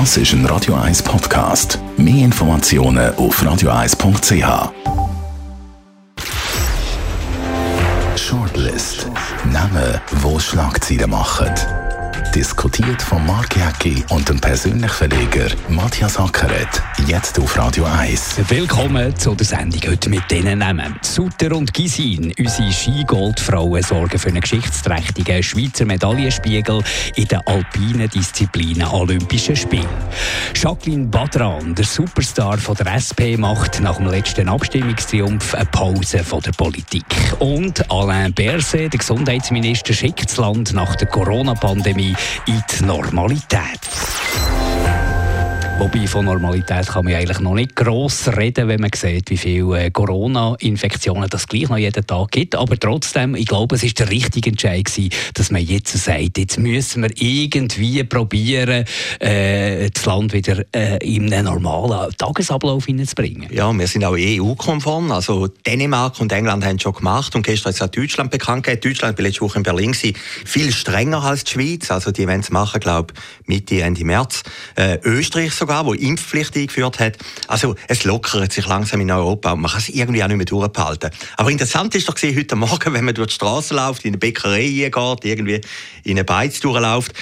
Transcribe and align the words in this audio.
Das 0.00 0.16
ist 0.16 0.32
ein 0.32 0.44
Radio 0.46 0.74
1 0.74 1.04
Podcast. 1.04 1.78
Mehr 1.96 2.24
Informationen 2.24 3.14
auf 3.14 3.40
radio1.ch. 3.40 4.72
Shortlist. 8.16 9.06
Namen, 9.52 10.00
wo 10.20 10.40
Schlagzeilen 10.40 11.10
machen 11.10 11.54
diskutiert 12.34 13.00
von 13.00 13.24
Mark 13.26 13.56
Jäcki 13.56 14.04
und 14.10 14.28
dem 14.28 14.40
persönlichen 14.40 14.88
Verleger 14.88 15.46
Matthias 15.68 16.18
Ackeret. 16.18 16.82
Jetzt 17.06 17.38
auf 17.38 17.56
Radio 17.56 17.84
1. 17.84 18.36
Willkommen 18.48 19.14
zu 19.16 19.36
der 19.36 19.46
Sendung 19.46 19.80
heute 19.86 20.10
mit 20.10 20.28
diesen 20.28 20.58
Namen. 20.58 20.96
Sutter 21.02 21.54
und 21.54 21.72
Gisin, 21.72 22.32
unsere 22.36 22.72
Skigoldfrauen, 22.72 23.82
sorgen 23.82 24.18
für 24.18 24.30
einen 24.30 24.40
geschichtsträchtigen 24.40 25.44
Schweizer 25.44 25.84
Medaillenspiegel 25.84 26.82
in 27.14 27.28
den 27.28 27.40
alpinen 27.46 28.08
Disziplinen 28.08 28.88
Olympischen 28.88 29.54
Spielen. 29.54 29.86
Jacqueline 30.56 31.06
Badran, 31.06 31.74
der 31.76 31.84
Superstar 31.84 32.58
von 32.58 32.74
der 32.74 32.94
SP, 32.98 33.36
macht 33.36 33.80
nach 33.80 33.98
dem 33.98 34.06
letzten 34.06 34.48
Abstimmungstriumph 34.48 35.54
eine 35.54 35.66
Pause 35.66 36.24
von 36.24 36.40
der 36.40 36.52
Politik. 36.52 37.04
Und 37.38 37.88
Alain 37.92 38.32
Berset, 38.32 38.92
der 38.92 38.98
Gesundheitsminister, 38.98 39.92
schickt 39.92 40.24
das 40.30 40.36
Land 40.38 40.72
nach 40.72 40.96
der 40.96 41.06
Corona-Pandemie 41.06 42.16
in 42.46 42.62
die 42.70 42.84
Normalität. 42.84 43.80
Wobei 45.76 46.06
von 46.06 46.24
Normalität 46.24 46.86
kann 46.86 47.04
man 47.04 47.14
eigentlich 47.14 47.40
noch 47.40 47.54
nicht 47.54 47.74
gross 47.74 48.28
reden, 48.28 48.68
wenn 48.68 48.80
man 48.80 48.90
sieht, 48.94 49.28
wie 49.30 49.36
viele 49.36 49.86
äh, 49.86 49.90
Corona-Infektionen 49.90 51.28
das 51.28 51.48
gleich 51.48 51.68
noch 51.68 51.76
jeden 51.76 52.06
Tag 52.06 52.30
gibt. 52.30 52.54
Aber 52.54 52.78
trotzdem, 52.78 53.34
ich 53.34 53.46
glaube, 53.46 53.74
es 53.74 53.82
ist 53.82 53.98
der 53.98 54.08
richtige 54.08 54.50
Entscheid 54.50 54.84
gewesen, 54.84 55.10
dass 55.34 55.50
man 55.50 55.62
jetzt 55.62 55.92
sagt, 55.98 56.38
jetzt 56.38 56.60
müssen 56.60 57.02
wir 57.02 57.10
irgendwie 57.16 58.04
probieren, 58.04 58.84
äh, 59.18 59.90
das 59.90 60.06
Land 60.06 60.32
wieder 60.32 60.64
äh, 60.72 60.98
in 60.98 61.32
einen 61.34 61.46
normalen 61.46 62.12
Tagesablauf 62.18 62.86
hineinzubringen. 62.86 63.52
Ja, 63.52 63.72
wir 63.72 63.88
sind 63.88 64.04
auch 64.04 64.16
EU-konform. 64.16 65.10
Also 65.10 65.48
Dänemark 65.48 66.20
und 66.20 66.32
England 66.32 66.64
haben 66.64 66.76
es 66.76 66.82
schon 66.82 66.94
gemacht 66.94 67.34
und 67.34 67.44
gestern 67.44 67.70
ist 67.70 67.82
auch 67.82 67.88
Deutschland 67.88 68.30
bekannt 68.30 68.62
gegeben. 68.62 68.92
Deutschland, 68.92 69.18
war 69.18 69.24
letzte 69.24 69.40
Woche 69.40 69.58
in 69.58 69.64
Berlin, 69.64 69.90
gewesen, 69.90 70.16
viel 70.44 70.70
strenger 70.70 71.24
als 71.24 71.42
die 71.42 71.50
Schweiz. 71.50 71.90
Also 71.90 72.12
die 72.12 72.28
wollen 72.28 72.40
es 72.40 72.50
machen, 72.50 72.78
glaube 72.80 73.12
ich, 73.12 73.48
Mitte, 73.48 73.82
Ende 73.82 74.04
März. 74.04 74.44
Äh, 74.76 74.98
Österreich 75.02 75.52
sogar, 75.64 75.86
wo 75.86 75.94
Impfpflicht 75.94 76.54
eingeführt 76.56 76.98
hat. 77.00 77.16
Also 77.48 77.74
es 77.88 78.04
lockert 78.04 78.52
sich 78.52 78.66
langsam 78.66 79.00
in 79.00 79.10
Europa 79.10 79.52
und 79.52 79.62
man 79.62 79.70
kann 79.70 79.80
es 79.80 79.88
irgendwie 79.88 80.22
auch 80.22 80.28
nicht 80.28 80.36
mehr 80.36 80.46
durchhalten. 80.46 81.10
Aber 81.38 81.50
interessant 81.50 81.94
ist 81.94 82.06
doch 82.08 82.14
gewesen, 82.14 82.36
heute 82.38 82.56
Morgen, 82.56 82.92
wenn 82.92 83.04
man 83.04 83.14
durch 83.14 83.28
die 83.28 83.34
Straße 83.34 83.74
läuft, 83.74 84.04
in 84.04 84.10
eine 84.10 84.18
Bäckerei 84.18 84.66
geht, 84.66 85.24
irgendwie 85.24 85.60
in 86.04 86.12
eine 86.12 86.24
Beiz 86.24 86.60
durchläuft, 86.60 87.12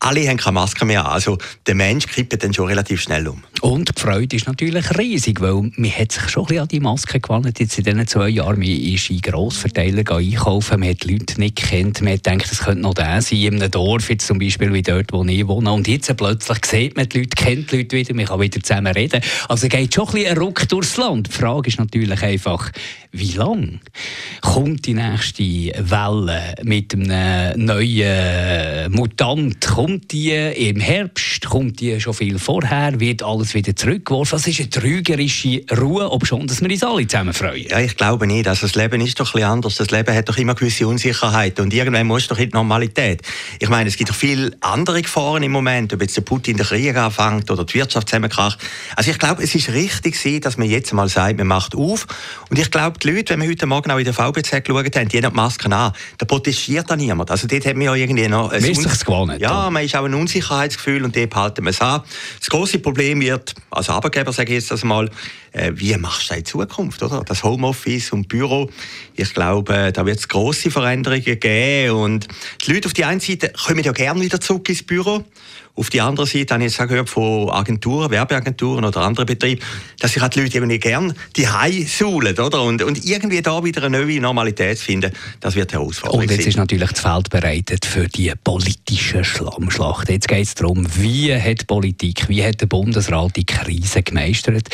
alle 0.00 0.28
haben 0.28 0.36
keine 0.36 0.54
Maske 0.54 0.84
mehr 0.84 1.06
an. 1.06 1.12
Also 1.12 1.38
der 1.66 1.76
Mensch 1.76 2.06
kippt 2.06 2.42
dann 2.42 2.52
schon 2.52 2.66
relativ 2.66 3.00
schnell 3.00 3.28
um. 3.28 3.44
Und 3.62 3.96
die 3.96 4.00
Freude 4.00 4.34
ist 4.34 4.48
natürlich 4.48 4.98
riesig, 4.98 5.40
weil 5.40 5.70
man 5.76 5.90
hat 5.92 6.10
sich 6.10 6.28
schon 6.28 6.42
ein 6.42 6.46
bisschen 6.48 6.62
an 6.62 6.68
die 6.68 6.80
Maske 6.80 7.20
gewandt. 7.20 7.60
Jetzt 7.60 7.78
in 7.78 7.84
diesen 7.84 8.06
zwei 8.08 8.28
Jahren 8.28 8.58
man 8.58 8.66
ist 8.66 9.08
in 9.08 9.20
Grossverteiler 9.20 10.02
einkaufen, 10.16 10.80
man 10.80 10.88
hat 10.88 11.04
die 11.04 11.12
Leute 11.12 11.38
nicht 11.38 11.54
kennt, 11.54 12.02
man 12.02 12.14
hat 12.14 12.24
gedacht, 12.24 12.50
es 12.50 12.58
könnte 12.58 12.80
noch 12.80 12.94
der 12.94 13.22
sein, 13.22 13.38
in 13.38 13.54
einem 13.54 13.70
Dorf, 13.70 14.10
jetzt 14.10 14.26
zum 14.26 14.40
Beispiel 14.40 14.72
wie 14.72 14.82
dort, 14.82 15.12
wo 15.12 15.24
ich 15.24 15.46
wohne. 15.46 15.70
Und 15.70 15.86
jetzt 15.86 16.14
plötzlich 16.16 16.58
sieht 16.66 16.96
man 16.96 17.08
die 17.08 17.18
Leute, 17.18 17.36
kennt 17.36 17.70
die 17.70 17.76
Leute 17.76 17.96
wieder, 17.96 18.14
man 18.14 18.24
kann 18.24 18.40
wieder 18.40 18.60
zusammen 18.60 18.92
reden. 18.92 19.20
Also 19.48 19.68
geht 19.68 19.94
schon 19.94 20.08
ein 20.08 20.12
bisschen 20.12 20.30
ein 20.32 20.38
Ruck 20.38 20.68
durchs 20.68 20.96
Land. 20.96 21.28
Die 21.28 21.32
Frage 21.32 21.68
ist 21.68 21.78
natürlich 21.78 22.20
einfach, 22.20 22.72
wie 23.12 23.32
lange 23.32 23.78
kommt 24.40 24.86
die 24.86 24.94
nächste 24.94 25.44
Welle 25.44 26.56
mit 26.64 26.94
einem 26.94 27.64
neuen 27.64 28.90
Mutant? 28.90 29.60
Kommt 29.60 30.10
die 30.10 30.32
im 30.32 30.80
Herbst? 30.80 31.44
Kommt 31.44 31.78
die 31.78 32.00
schon 32.00 32.14
viel 32.14 32.40
vorher? 32.40 32.98
Wird 32.98 33.22
alles 33.22 33.51
wieder 33.54 33.74
zurückgeworfen? 33.74 34.38
Das 34.38 34.46
ist 34.46 34.60
eine 34.60 34.70
trügerische 34.70 35.62
Ruhe, 35.78 36.10
ob 36.10 36.26
schon, 36.26 36.46
dass 36.46 36.60
wir 36.60 36.70
uns 36.70 36.82
alle 36.82 37.06
zusammen 37.06 37.34
freuen. 37.34 37.68
Ja, 37.68 37.80
ich 37.80 37.96
glaube 37.96 38.26
nicht. 38.26 38.48
Also 38.48 38.66
das 38.66 38.74
Leben 38.74 39.00
ist 39.00 39.18
doch 39.18 39.28
ein 39.28 39.32
bisschen 39.32 39.48
anders. 39.48 39.76
Das 39.76 39.90
Leben 39.90 40.14
hat 40.14 40.28
doch 40.28 40.36
immer 40.36 40.54
gewisse 40.54 40.86
Unsicherheit 40.86 41.58
und 41.60 41.72
irgendwann 41.72 42.06
muss 42.06 42.28
doch 42.28 42.38
in 42.38 42.50
die 42.50 42.54
Normalität. 42.54 43.22
Ich 43.58 43.68
meine, 43.68 43.88
es 43.88 43.96
gibt 43.96 44.10
doch 44.10 44.14
viele 44.14 44.52
andere 44.60 45.02
Gefahren 45.02 45.42
im 45.42 45.52
Moment, 45.52 45.92
ob 45.92 46.00
jetzt 46.00 46.16
der 46.16 46.22
Putin 46.22 46.56
den 46.56 46.66
Krieg 46.66 46.96
anfängt 46.96 47.50
oder 47.50 47.64
die 47.64 47.74
Wirtschaft 47.74 48.08
zusammenkracht. 48.08 48.58
Also 48.96 49.10
ich 49.10 49.18
glaube, 49.18 49.42
es 49.42 49.54
ist 49.54 49.70
richtig, 49.70 50.42
dass 50.42 50.56
man 50.56 50.68
jetzt 50.68 50.92
mal 50.92 51.08
sagt, 51.08 51.38
man 51.38 51.46
macht 51.46 51.74
auf. 51.74 52.06
Und 52.50 52.58
ich 52.58 52.70
glaube, 52.70 52.98
die 52.98 53.10
Leute, 53.10 53.34
wenn 53.34 53.42
wir 53.42 53.48
heute 53.48 53.66
Morgen 53.66 53.90
auch 53.90 53.98
in 53.98 54.04
der 54.04 54.14
VBZ 54.14 54.64
geschaut 54.64 54.96
haben, 54.96 55.08
die 55.08 55.16
haben 55.18 55.30
die 55.30 55.36
Masken 55.36 55.72
an, 55.72 55.92
da 56.18 56.26
protestiert 56.26 56.90
da 56.90 56.96
niemand. 56.96 57.30
Also 57.30 57.46
dort 57.46 57.66
hat 57.66 57.74
man 57.74 57.82
ja 57.82 57.94
irgendwie 57.94 58.28
noch... 58.28 58.50
Man 58.50 58.64
ist 58.64 58.82
sich 58.82 59.00
gewohnt. 59.04 59.40
Ja, 59.40 59.70
man 59.70 59.84
ist 59.84 59.96
auch 59.96 60.04
ein 60.04 60.14
Unsicherheitsgefühl 60.14 61.04
und 61.04 61.16
dort 61.16 61.34
halten 61.34 61.64
wir 61.64 61.70
es 61.70 61.80
an. 61.80 62.02
Das 62.38 62.48
große 62.48 62.78
Problem 62.78 63.20
wird, 63.20 63.41
als 63.70 63.88
Arbeitgeber 63.88 64.32
sage 64.32 64.50
ich 64.52 64.60
jetzt 64.60 64.70
das 64.70 64.84
mal, 64.84 65.10
wie 65.74 65.96
machst 65.96 66.24
du 66.24 66.28
das 66.30 66.38
in 66.38 66.44
Zukunft, 66.44 67.02
oder? 67.02 67.22
Das 67.24 67.42
Homeoffice 67.42 68.12
und 68.12 68.28
Büro, 68.28 68.70
ich 69.14 69.34
glaube, 69.34 69.92
da 69.92 70.06
wird 70.06 70.18
es 70.18 70.28
grosse 70.28 70.70
Veränderungen 70.70 71.38
geben 71.38 71.94
und 71.94 72.28
die 72.64 72.72
Leute 72.72 72.86
auf 72.86 72.94
die 72.94 73.04
einen 73.04 73.20
Seite 73.20 73.52
kommen 73.66 73.84
ja 73.84 73.92
gerne 73.92 74.20
wieder 74.20 74.40
zurück 74.40 74.68
ins 74.68 74.82
Büro 74.82 75.24
auf 75.74 75.88
die 75.88 76.02
andere 76.02 76.26
Seite 76.26 76.52
habe 76.52 76.64
ich 76.64 76.76
jetzt 76.76 76.88
gehört 76.88 77.08
von 77.08 77.48
Agenturen, 77.48 78.10
Werbeagenturen 78.10 78.84
oder 78.84 79.00
anderen 79.00 79.24
Betrieben, 79.26 79.62
dass 79.98 80.12
sich 80.12 80.20
halt 80.20 80.34
die 80.34 80.42
Leute 80.42 80.58
eben 80.58 80.66
nicht 80.66 80.82
gerne 80.82 81.14
die 81.34 81.48
Hai 81.48 81.86
suhlen, 81.88 82.38
oder? 82.38 82.62
Und, 82.62 82.82
und 82.82 83.02
irgendwie 83.06 83.40
da 83.40 83.64
wieder 83.64 83.84
eine 83.84 84.04
neue 84.04 84.20
Normalität 84.20 84.78
finden, 84.78 85.12
das 85.40 85.54
wird 85.54 85.72
herausfordernd. 85.72 86.30
Und 86.30 86.36
jetzt 86.36 86.46
ist 86.46 86.58
natürlich 86.58 86.90
das 86.90 87.00
Feld 87.00 87.30
bereitet 87.30 87.86
für 87.86 88.06
die 88.06 88.32
politische 88.44 89.24
Schlammschlacht. 89.24 90.10
Jetzt 90.10 90.28
geht 90.28 90.46
es 90.46 90.54
darum, 90.54 90.86
wie 90.96 91.34
hat 91.34 91.62
die 91.62 91.64
Politik, 91.64 92.28
wie 92.28 92.44
hat 92.44 92.60
der 92.60 92.66
Bundesrat 92.66 93.34
die 93.36 93.46
Krise 93.46 94.02
gemeistert? 94.02 94.68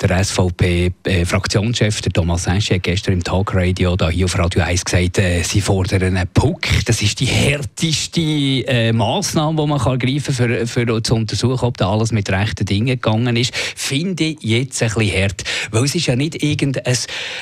Der 0.00 0.10
SVP-Fraktionschef, 0.24 2.00
der 2.00 2.12
Thomas 2.12 2.44
Sensch, 2.44 2.70
hat 2.70 2.82
gestern 2.82 3.14
im 3.14 3.24
Talkradio 3.24 3.96
hier 4.10 4.24
auf 4.24 4.38
Radio 4.38 4.62
1 4.62 4.84
gesagt, 4.84 5.18
äh, 5.18 5.42
sie 5.42 5.60
fordern 5.60 6.02
einen 6.02 6.26
Puck. 6.32 6.62
Das 6.86 7.02
ist 7.02 7.20
die 7.20 7.26
härteste 7.26 8.20
äh, 8.20 8.92
Massnahme, 8.92 9.60
die 9.62 9.68
man 9.68 9.78
kann 9.78 9.92
ergreifen 9.92 10.34
kann 10.34 10.66
für, 10.66 10.66
für 10.66 11.02
zu 11.02 11.14
untersuchen, 11.14 11.64
ob 11.64 11.76
da 11.76 11.90
alles 11.90 12.12
mit 12.12 12.30
rechten 12.30 12.64
Dingen 12.64 12.86
gegangen 13.00 13.36
ist, 13.36 13.54
finde 13.54 14.24
ich 14.24 14.42
jetzt 14.42 14.82
ein 14.82 14.88
bisschen 14.94 15.22
hart. 15.22 15.44
Weil 15.70 15.84
es 15.84 15.94
ist 15.94 16.06
ja 16.06 16.16
nicht 16.16 16.42
irgendein 16.42 16.96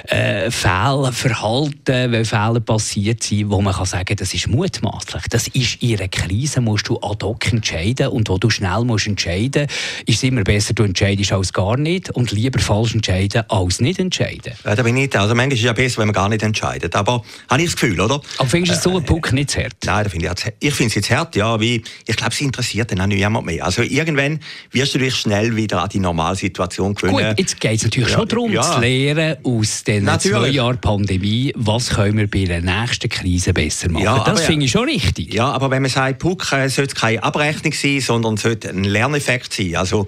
äh, 0.08 0.50
Fehlverhalten, 0.50 2.12
weil 2.12 2.24
Fehler 2.24 2.60
passiert 2.60 3.22
sind, 3.22 3.50
wo 3.50 3.60
man 3.60 3.74
kann 3.74 3.86
sagen, 3.86 4.16
das 4.16 4.34
ist 4.34 4.48
mutmaßlich. 4.48 5.22
Das 5.30 5.48
ist 5.48 5.82
in 5.82 5.98
einer 5.98 6.08
Krise, 6.08 6.60
musst 6.60 6.88
du 6.88 6.98
ad 7.00 7.24
hoc 7.24 7.52
entscheiden 7.52 8.08
und 8.08 8.28
wo 8.28 8.38
du 8.38 8.50
schnell 8.50 8.84
musst 8.84 9.06
entscheiden, 9.06 9.66
ist 10.06 10.16
es 10.16 10.22
immer 10.24 10.42
besser, 10.42 10.74
du 10.74 10.82
entscheidest 10.82 11.32
als 11.32 11.52
gar 11.52 11.76
nicht 11.76 12.10
und 12.10 12.32
lieber 12.32 12.60
falsch 12.72 12.94
entscheiden 12.94 13.42
als 13.48 13.80
nicht 13.80 13.98
entscheiden. 13.98 14.54
Ja, 14.64 14.74
da 14.74 14.82
bin 14.82 14.96
ich 14.96 15.02
nicht. 15.02 15.16
Also 15.16 15.34
manchmal 15.34 15.52
ist 15.52 15.60
es 15.60 15.66
ja 15.66 15.72
besser, 15.74 15.98
wenn 15.98 16.06
man 16.06 16.14
gar 16.14 16.28
nicht 16.28 16.42
entscheidet. 16.42 16.96
Aber 16.96 17.22
habe 17.50 17.62
ich 17.62 17.70
das 17.70 17.76
Gefühl, 17.76 18.00
oder? 18.00 18.20
Aber 18.38 18.48
findest 18.48 18.84
du 18.86 18.90
so 18.90 18.96
einen 18.96 19.04
Puck 19.04 19.32
nicht 19.32 19.50
zu 19.50 19.60
hart? 19.60 19.74
Nein, 19.84 20.08
finde 20.08 20.32
ich, 20.34 20.52
ich 20.58 20.74
finde 20.74 20.88
es 20.88 20.94
jetzt 20.94 21.10
hart, 21.10 21.36
ja, 21.36 21.60
wie, 21.60 21.82
ich 22.06 22.16
glaube, 22.16 22.32
es 22.32 22.40
interessiert 22.40 22.90
dann 22.90 23.00
auch 23.02 23.06
niemand 23.06 23.46
mehr. 23.46 23.64
Also 23.64 23.82
irgendwann 23.82 24.40
wirst 24.70 24.94
du 24.94 24.98
dich 24.98 25.14
schnell 25.14 25.54
wieder 25.54 25.82
an 25.82 25.90
die 25.90 25.98
Normalsituation 25.98 26.94
gewöhnen. 26.94 27.28
Gut, 27.28 27.38
jetzt 27.38 27.60
geht 27.60 27.76
es 27.76 27.82
natürlich 27.84 28.08
ja, 28.08 28.14
schon 28.14 28.28
darum, 28.28 28.52
ja. 28.52 28.62
zu 28.62 28.80
lernen 28.80 29.36
aus 29.44 29.84
den 29.84 30.04
natürlich. 30.04 30.38
zwei 30.38 30.48
Jahren 30.48 30.80
Pandemie, 30.80 31.52
was 31.56 31.90
können 31.90 32.16
wir 32.16 32.30
bei 32.30 32.44
der 32.44 32.62
nächsten 32.62 33.08
Krise 33.10 33.52
besser 33.52 33.90
machen. 33.90 34.04
Ja, 34.04 34.24
das 34.24 34.42
finde 34.42 34.64
ich 34.64 34.70
schon 34.70 34.84
richtig. 34.84 35.34
Ja, 35.34 35.50
aber 35.50 35.70
wenn 35.70 35.82
man 35.82 35.90
sagt, 35.90 36.20
Puck 36.20 36.50
äh, 36.52 36.68
sollte 36.68 36.94
keine 36.94 37.22
Abrechnung 37.22 37.74
sein, 37.74 38.00
sondern 38.00 38.38
sollte 38.38 38.70
ein 38.70 38.84
Lerneffekt 38.84 39.52
sein. 39.52 39.76
Also 39.76 40.06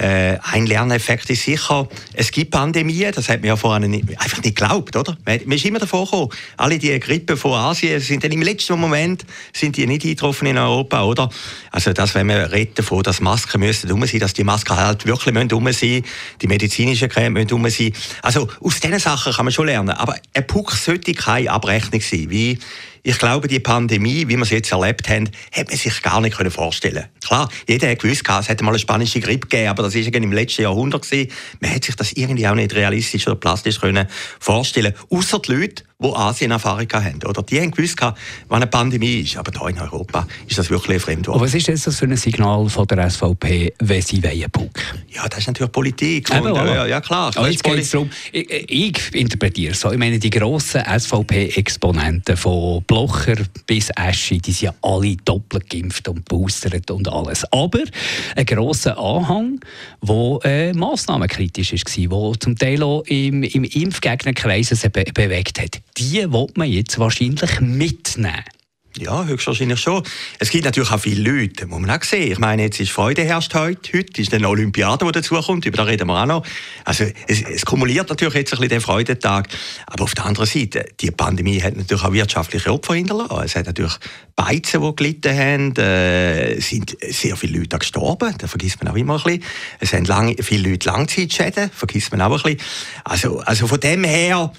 äh, 0.00 0.38
ein 0.42 0.66
Lerneffekt 0.66 1.28
ist 1.28 1.42
sicher, 1.42 1.86
es 2.14 2.30
gibt 2.30 2.52
Pandemien, 2.52 3.12
das 3.14 3.28
hat 3.28 3.42
man 3.42 3.54
ja 3.54 3.78
nicht, 3.80 4.08
einfach 4.18 4.42
nicht 4.42 4.56
geglaubt, 4.56 4.96
oder? 4.96 5.16
Man, 5.26 5.40
man 5.44 5.56
ist 5.56 5.64
immer 5.66 5.78
davor 5.78 6.06
gekommen, 6.06 6.30
alle 6.56 6.78
die 6.78 6.98
Grippe 6.98 7.36
von 7.36 7.52
Asien 7.52 8.00
sind 8.00 8.24
dann 8.24 8.32
im 8.32 8.40
letzten 8.40 8.80
Moment 8.80 9.26
sind 9.52 9.76
die 9.76 9.86
nicht 9.86 10.04
eingetroffen 10.04 10.46
in 10.48 10.56
Europa, 10.56 11.02
oder? 11.04 11.28
Also 11.70 11.92
das, 11.92 12.14
wenn 12.14 12.28
man 12.28 12.44
redet 12.46 12.78
davon, 12.78 13.02
dass 13.02 13.20
Masken 13.20 13.60
müssen 13.60 13.92
um 13.92 14.06
sein, 14.06 14.20
dass 14.20 14.32
die 14.32 14.44
Masken 14.44 14.76
halt 14.76 15.04
wirklich 15.04 15.34
müssen 15.34 15.52
um 15.52 15.70
sein, 15.70 16.02
die 16.40 16.46
medizinischen 16.46 17.10
Creme 17.10 17.34
müssen 17.34 17.52
um 17.52 17.68
sein. 17.68 17.92
Also 18.22 18.48
aus 18.62 18.80
diesen 18.80 18.98
Sachen 19.00 19.34
kann 19.34 19.44
man 19.44 19.52
schon 19.52 19.66
lernen, 19.66 19.90
aber 19.90 20.16
ein 20.32 20.46
Puck 20.46 20.72
sollte 20.72 21.12
keine 21.12 21.50
Abrechnung 21.50 22.00
sein, 22.00 22.30
wie 22.30 22.58
ich 23.02 23.18
glaube, 23.18 23.48
die 23.48 23.60
Pandemie, 23.60 24.28
wie 24.28 24.36
wir 24.36 24.44
sie 24.44 24.56
jetzt 24.56 24.72
erlebt 24.72 25.08
haben, 25.08 25.30
hätte 25.50 25.70
man 25.70 25.78
sich 25.78 26.02
gar 26.02 26.20
nicht 26.20 26.36
vorstellen 26.52 26.94
können. 26.94 27.08
Klar, 27.24 27.48
jeder 27.68 27.90
hat 27.90 28.00
gewusst, 28.00 28.24
es 28.28 28.48
hätte 28.48 28.64
mal 28.64 28.70
eine 28.70 28.78
spanische 28.78 29.20
Grippe 29.20 29.48
gegeben, 29.48 29.68
aber 29.68 29.84
das 29.84 29.94
war 29.94 30.14
im 30.14 30.32
letzten 30.32 30.62
Jahrhundert. 30.62 31.06
Man 31.60 31.70
hätte 31.70 31.86
sich 31.86 31.96
das 31.96 32.12
irgendwie 32.12 32.46
auch 32.46 32.54
nicht 32.54 32.74
realistisch 32.74 33.26
oder 33.26 33.36
plastisch 33.36 33.80
können 33.80 34.06
vorstellen 34.38 34.94
Außer 35.10 35.40
die 35.40 35.52
Leute, 35.52 35.84
die 36.02 36.14
Asien-Erfahrung 36.14 36.88
haben. 36.92 37.20
Oder? 37.26 37.42
Die 37.42 37.60
haben 37.60 37.70
gewusst, 37.70 38.00
was 38.00 38.14
eine 38.48 38.66
Pandemie 38.66 39.20
ist. 39.20 39.36
Aber 39.36 39.52
hier 39.58 39.68
in 39.68 39.80
Europa 39.80 40.26
ist 40.48 40.58
das 40.58 40.70
wirklich 40.70 40.96
ein 40.96 41.00
Fremdwort. 41.00 41.40
Was 41.40 41.54
ist 41.54 41.68
das 41.68 41.96
für 41.96 42.06
ein 42.06 42.16
Signal 42.16 42.68
von 42.68 42.86
der 42.86 43.10
SVP, 43.10 43.74
wenn 43.78 44.02
sie 44.02 44.22
wollen 44.22 44.50
Puck? 44.50 44.80
Ja, 45.08 45.28
das 45.28 45.40
ist 45.40 45.46
natürlich 45.48 45.72
Politik. 45.72 46.30
Und, 46.30 46.56
äh, 46.56 46.88
ja, 46.88 47.00
klar. 47.00 47.32
Aber 47.34 47.50
jetzt 47.50 47.62
geht 47.62 47.78
es 47.78 47.90
darum, 47.90 48.10
ich, 48.32 48.50
ich 48.50 49.14
interpretiere 49.14 49.72
es 49.72 49.80
so, 49.80 49.90
ich 49.90 49.98
meine, 49.98 50.18
die 50.18 50.30
grossen 50.30 50.82
SVP-Exponenten 50.82 52.36
von 52.36 52.82
Blocher 52.84 53.36
bis 53.66 53.90
Eschi, 53.90 54.38
die 54.38 54.52
sind 54.52 54.62
ja 54.62 54.74
alle 54.82 55.16
doppelt 55.16 55.68
geimpft 55.68 56.08
und 56.08 56.24
boostert 56.26 56.90
und 56.90 57.08
alles. 57.08 57.44
Aber 57.52 57.80
ein 58.36 58.46
grosser 58.46 58.98
Anhang, 58.98 59.60
der 60.02 60.38
äh, 60.44 60.72
massnahmenkritisch 60.72 61.72
war, 61.72 62.32
der 62.32 62.40
zum 62.40 62.56
Teil 62.56 62.82
auch 62.82 63.02
im, 63.06 63.42
im 63.42 63.64
Impfgegnerkreis 63.64 64.70
be 64.92 65.04
bewegt 65.12 65.60
hat, 65.60 65.80
die 65.96 66.32
will 66.32 66.46
man 66.54 66.68
jetzt 66.68 66.98
wahrscheinlich 66.98 67.60
mitnehmen. 67.60 68.44
Ja, 68.98 69.24
höchstwahrscheinlich 69.24 69.78
schon. 69.78 70.02
Es 70.40 70.50
gibt 70.50 70.64
natürlich 70.64 70.90
auch 70.90 70.98
viele 70.98 71.30
Leute, 71.30 71.66
muss 71.66 71.80
man 71.80 71.90
auch 71.90 72.02
sehen. 72.02 72.32
Ich 72.32 72.38
meine, 72.40 72.62
jetzt 72.62 72.80
ist 72.80 72.90
Freude 72.90 73.22
herrscht 73.22 73.54
heute. 73.54 73.96
Heute 73.96 74.20
ist 74.20 74.34
eine 74.34 74.48
Olympiade, 74.48 75.06
die 75.06 75.12
dazukommt. 75.12 75.64
Über 75.64 75.76
da 75.76 75.82
reden 75.84 76.08
wir 76.08 76.20
auch 76.20 76.26
noch. 76.26 76.46
Also, 76.84 77.04
es, 77.28 77.42
es 77.42 77.64
kumuliert 77.64 78.08
natürlich 78.08 78.34
jetzt 78.34 78.52
ein 78.52 78.56
bisschen 78.58 78.70
den 78.70 78.80
Freudentag. 78.80 79.48
Aber 79.86 80.02
auf 80.04 80.14
der 80.14 80.26
anderen 80.26 80.48
Seite, 80.48 80.86
die 81.00 81.12
Pandemie 81.12 81.62
hat 81.62 81.76
natürlich 81.76 82.02
auch 82.02 82.12
wirtschaftliche 82.12 82.72
Opfer 82.72 82.94
hinterlassen. 82.94 83.44
Es 83.44 83.54
hat 83.54 83.66
natürlich 83.66 83.94
Beizen, 84.34 84.82
die 84.82 84.96
gelitten 84.96 85.38
haben. 85.38 85.76
Äh, 85.76 86.60
sind 86.60 86.96
sehr 87.00 87.36
viele 87.36 87.60
Leute 87.60 87.78
gestorben. 87.78 88.34
Das 88.38 88.50
vergisst 88.50 88.82
man 88.82 88.92
auch 88.92 88.96
immer 88.96 89.18
ein 89.18 89.22
bisschen. 89.22 89.44
Es 89.78 89.92
haben 89.92 90.04
lange, 90.04 90.34
viele 90.42 90.68
Leute 90.68 90.88
Langzeitschäden. 90.88 91.70
Vergisst 91.72 92.10
man 92.10 92.22
auch 92.22 92.44
ein 92.44 92.56
bisschen. 92.56 92.60
Also, 93.04 93.38
also 93.38 93.68
von 93.68 93.78
dem 93.78 94.02
her, 94.02 94.52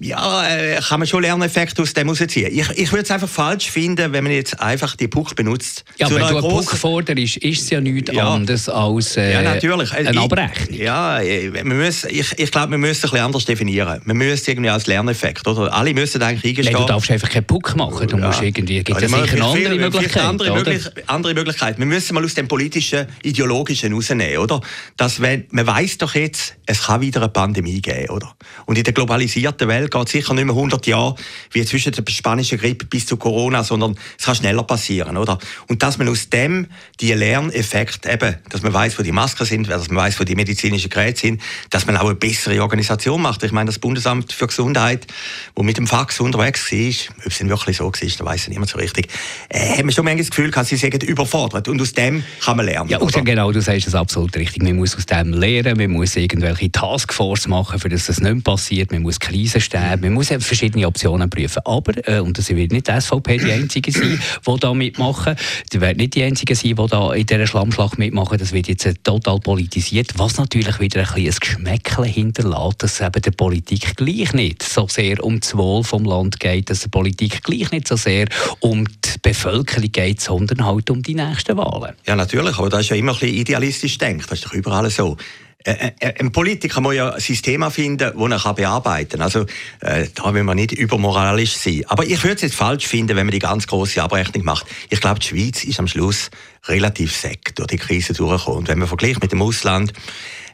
ja, 0.00 0.48
äh, 0.48 0.80
kann 0.80 1.00
man 1.00 1.06
schon 1.06 1.22
Lerneffekte 1.22 1.82
aus 1.82 1.92
dem 1.92 2.08
herausziehen. 2.08 2.50
Ich, 2.50 2.70
ich 2.70 2.92
würde 2.92 3.04
es 3.04 3.10
einfach 3.10 3.28
falsch 3.28 3.70
finden, 3.70 4.12
wenn 4.12 4.24
man 4.24 4.32
jetzt 4.32 4.58
einfach 4.58 4.96
die 4.96 5.06
Puck 5.06 5.36
benutzt. 5.36 5.84
Ja, 5.98 6.08
wenn 6.08 6.18
du 6.18 6.26
einen 6.28 6.40
Puck 6.40 6.70
forderst, 6.70 7.36
ist 7.36 7.62
es 7.62 7.70
ja 7.70 7.80
nichts 7.80 8.10
ja. 8.10 8.26
anderes 8.26 8.70
als 8.70 9.18
äh, 9.18 9.32
ja, 9.34 9.42
natürlich. 9.42 9.92
eine 9.92 10.18
Abrechnung. 10.18 10.78
Ja, 10.78 11.20
äh, 11.20 11.52
wir 11.52 11.64
müssen, 11.64 12.08
ich, 12.10 12.38
ich 12.38 12.50
glaube, 12.50 12.70
wir 12.70 12.78
müssen 12.78 12.92
es 12.92 13.04
ein 13.04 13.10
bisschen 13.10 13.26
anders 13.26 13.44
definieren. 13.44 14.00
Wir 14.06 14.14
müssen 14.14 14.32
es 14.32 14.48
irgendwie 14.48 14.70
als 14.70 14.86
Lerneffekt. 14.86 15.46
Oder? 15.46 15.72
Alle 15.72 15.92
müssen 15.92 16.22
eigentlich 16.22 16.50
eingestehen. 16.52 16.72
Nein, 16.72 16.86
du 16.86 16.92
darfst 16.92 17.10
einfach 17.10 17.28
keinen 17.28 17.44
Puck 17.44 17.76
machen. 17.76 18.08
Du 18.08 18.16
musst 18.16 18.40
irgendwie, 18.40 18.82
gibt 18.82 18.98
ja, 18.98 19.08
sicher 19.08 19.32
eine 19.32 19.44
andere 19.44 19.74
Möglichkeit. 19.74 20.24
Andere, 20.24 20.54
möglich, 20.54 20.82
andere 21.06 21.34
Möglichkeit. 21.34 21.78
Wir 21.78 21.86
müssen 21.86 22.14
mal 22.14 22.24
aus 22.24 22.32
dem 22.32 22.48
politischen, 22.48 23.06
ideologischen 23.22 23.92
rausnehmen. 23.92 24.38
Oder? 24.38 24.62
Dass 24.96 25.20
wenn, 25.20 25.44
man 25.50 25.66
weiß 25.66 25.98
doch 25.98 26.14
jetzt, 26.14 26.56
es 26.64 26.84
kann 26.84 27.02
wieder 27.02 27.20
eine 27.20 27.28
Pandemie 27.28 27.82
geben. 27.82 28.08
Oder? 28.08 28.34
Und 28.64 28.78
in 28.78 28.84
der 28.84 28.94
globalisierten 28.94 29.68
Welt 29.68 29.81
Welt 29.82 29.90
geht 29.92 30.08
sicher 30.08 30.34
nicht 30.34 30.44
mehr 30.44 30.54
100 30.54 30.86
Jahre 30.86 31.14
wie 31.50 31.64
zwischen 31.64 31.92
der 31.92 32.04
spanischen 32.08 32.58
Grippe 32.58 32.86
bis 32.86 33.06
zu 33.06 33.16
Corona, 33.16 33.64
sondern 33.64 33.96
es 34.18 34.24
kann 34.24 34.34
schneller 34.34 34.62
passieren, 34.62 35.16
oder? 35.16 35.38
Und 35.68 35.82
dass 35.82 35.98
man 35.98 36.08
aus 36.08 36.30
dem 36.30 36.66
die 37.00 37.12
Lerneffekt 37.12 38.06
eben, 38.06 38.36
dass 38.48 38.62
man 38.62 38.72
weiß, 38.72 38.98
wo 38.98 39.02
die 39.02 39.12
Masken 39.12 39.44
sind, 39.44 39.68
dass 39.68 39.88
man 39.88 39.98
weiß, 39.98 40.20
wo 40.20 40.24
die 40.24 40.34
medizinischen 40.34 40.90
Geräte 40.90 41.20
sind, 41.20 41.42
dass 41.70 41.86
man 41.86 41.96
auch 41.96 42.06
eine 42.06 42.14
bessere 42.14 42.60
Organisation 42.62 43.20
macht. 43.20 43.42
Ich 43.42 43.52
meine, 43.52 43.66
das 43.66 43.78
Bundesamt 43.78 44.32
für 44.32 44.46
Gesundheit, 44.46 45.06
wo 45.54 45.62
mit 45.62 45.76
dem 45.76 45.86
Fax 45.86 46.20
unterwegs 46.20 46.70
war, 46.70 47.16
ob 47.24 47.26
es 47.26 47.38
denn 47.38 47.48
wirklich 47.48 47.76
so 47.76 47.84
war, 47.84 47.92
da 47.92 48.24
weiß 48.24 48.48
niemand 48.48 48.70
so 48.70 48.78
richtig, 48.78 49.08
äh, 49.48 49.76
hat 49.76 49.84
man 49.84 49.92
schon 49.92 50.04
manchmal 50.04 50.22
das 50.22 50.30
Gefühl, 50.30 50.50
dass 50.50 50.68
sie 50.68 50.76
sagen, 50.76 51.00
überfordert. 51.00 51.68
Und 51.68 51.80
aus 51.80 51.92
dem 51.92 52.22
kann 52.40 52.56
man 52.56 52.66
lernen. 52.66 52.88
Ja, 52.88 52.98
und 52.98 53.12
genau, 53.24 53.50
du 53.52 53.60
sagst 53.60 53.86
das 53.86 53.94
absolut 53.94 54.36
richtig. 54.36 54.62
Man 54.62 54.76
muss 54.76 54.96
aus 54.96 55.06
dem 55.06 55.32
lernen, 55.32 55.76
man 55.76 55.90
muss 55.90 56.16
irgendwelche 56.16 56.70
Taskforce 56.70 57.48
machen, 57.48 57.78
für 57.78 57.88
das 57.88 58.06
das 58.06 58.20
nicht 58.20 58.44
passiert, 58.44 58.92
man 58.92 59.02
muss 59.02 59.18
Krisen 59.18 59.60
Stäbe. 59.72 60.02
Man 60.02 60.12
muss 60.12 60.30
eben 60.30 60.42
verschiedene 60.42 60.86
Optionen 60.86 61.30
prüfen. 61.30 61.62
Aber, 61.64 61.92
äh, 62.06 62.20
und 62.20 62.36
das 62.36 62.50
wird 62.50 62.72
nicht 62.72 62.88
die 62.88 63.00
SVP 63.00 63.38
die 63.38 63.52
Einzige 63.52 63.90
sein, 63.90 64.20
die 64.46 64.56
da 64.60 64.74
mitmachen. 64.74 65.36
Die 65.72 65.80
werden 65.80 65.98
nicht 65.98 66.14
die 66.14 66.22
Einzigen 66.22 66.54
sein, 66.54 66.76
die 66.76 66.86
da 66.86 67.12
in 67.14 67.26
dieser 67.26 67.46
Schlammschlacht 67.46 67.98
mitmachen. 67.98 68.38
Das 68.38 68.52
wird 68.52 68.68
jetzt 68.68 68.84
äh, 68.84 68.94
total 69.02 69.40
politisiert. 69.40 70.12
Was 70.16 70.36
natürlich 70.36 70.78
wieder 70.78 71.00
ein 71.00 71.06
bisschen 71.06 71.26
ein 71.26 71.40
Geschmäckchen 71.40 72.04
hinterlässt, 72.04 72.82
dass 72.82 73.00
es 73.00 73.06
eben 73.06 73.22
der 73.22 73.30
Politik 73.30 73.96
gleich 73.96 74.32
nicht 74.34 74.62
so 74.62 74.86
sehr 74.88 75.22
um 75.24 75.40
das 75.40 75.56
Wohl 75.56 75.82
vom 75.84 76.04
Land 76.04 76.38
geht, 76.38 76.68
dass 76.68 76.80
der 76.80 76.88
Politik 76.88 77.42
gleich 77.42 77.70
nicht 77.72 77.88
so 77.88 77.96
sehr 77.96 78.26
um 78.60 78.84
die 78.86 79.18
Bevölkerung 79.22 79.90
geht, 79.90 80.20
sondern 80.20 80.64
halt 80.64 80.90
um 80.90 81.02
die 81.02 81.14
nächsten 81.14 81.56
Wahlen. 81.56 81.94
Ja, 82.06 82.16
natürlich. 82.16 82.58
Aber 82.58 82.68
das 82.68 82.80
ist 82.82 82.90
ja 82.90 82.96
immer 82.96 83.12
ein 83.12 83.18
bisschen 83.18 83.36
idealistisch 83.36 83.98
denkt. 83.98 84.30
Das 84.30 84.38
ist 84.38 84.46
doch 84.46 84.52
überall 84.52 84.90
so. 84.90 85.16
Äh, 85.64 85.92
äh, 86.00 86.20
ein 86.20 86.32
Politiker 86.32 86.80
muss 86.80 86.94
ja 86.94 87.10
ein 87.10 87.20
System 87.20 87.68
finden, 87.70 88.12
das 88.16 88.44
er 88.44 88.54
bearbeiten 88.54 89.10
kann. 89.10 89.22
Also, 89.22 89.46
äh, 89.80 90.08
da 90.14 90.34
will 90.34 90.42
man 90.42 90.56
nicht 90.56 90.72
übermoralisch 90.72 91.56
sein. 91.56 91.82
Aber 91.86 92.04
ich 92.04 92.22
würde 92.22 92.36
es 92.36 92.42
jetzt 92.42 92.54
falsch 92.54 92.86
finden, 92.86 93.16
wenn 93.16 93.26
man 93.26 93.32
die 93.32 93.38
ganz 93.38 93.66
große 93.66 94.02
Abrechnung 94.02 94.44
macht. 94.44 94.66
Ich 94.90 95.00
glaube, 95.00 95.20
die 95.20 95.26
Schweiz 95.26 95.64
ist 95.64 95.78
am 95.78 95.88
Schluss 95.88 96.30
relativ 96.66 97.16
säck 97.16 97.54
durch 97.54 97.68
die 97.68 97.76
Krise 97.76 98.12
durchgekommen. 98.12 98.60
Und 98.60 98.68
wenn 98.68 98.78
man 98.78 98.88
vergleicht 98.88 99.22
mit 99.22 99.32
dem 99.32 99.42
Ausland, 99.42 99.92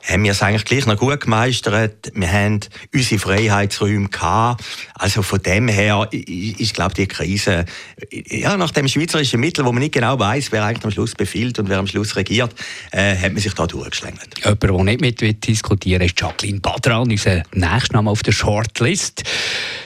haben 0.08 0.25
wir 0.25 0.32
es 0.32 0.43
eigentlich 0.43 0.64
gleich 0.64 0.87
noch 0.87 0.96
gut 0.96 1.20
gemeistert. 1.20 2.10
Wir 2.14 2.32
haben 2.32 2.60
unsere 2.94 3.20
Freiheitsräume 3.20 4.08
gehabt. 4.08 4.64
Also 4.94 5.22
von 5.22 5.40
dem 5.43 5.69
her 5.69 6.08
ist, 6.10 6.75
glaube 6.75 6.94
die 6.94 7.06
Krise, 7.06 7.66
ja, 8.10 8.56
nach 8.56 8.70
dem 8.70 8.88
schweizerischen 8.88 9.40
Mittel, 9.40 9.64
wo 9.64 9.72
man 9.72 9.82
nicht 9.82 9.94
genau 9.94 10.19
weiß, 10.19 10.50
wer 10.50 10.64
eigentlich 10.64 10.84
am 10.84 10.90
Schluss 10.90 11.14
befiehlt 11.14 11.58
und 11.58 11.69
wer 11.69 11.78
am 11.78 11.87
Schluss 11.87 12.16
regiert, 12.16 12.55
äh, 12.93 13.16
hat 13.16 13.32
man 13.32 13.43
sich 13.43 13.52
da 13.52 13.66
durchgeschlängelt. 13.66 14.38
Jemand, 14.43 14.62
der 14.62 14.84
nicht 14.84 15.22
mit 15.22 15.46
diskutieren 15.46 16.02
ist 16.02 16.19
Jacqueline 16.19 16.60
Badran, 16.60 17.10
unser 17.10 17.43
Nächstname 17.52 18.10
auf 18.10 18.22
der 18.22 18.32
Shortlist. 18.32 19.25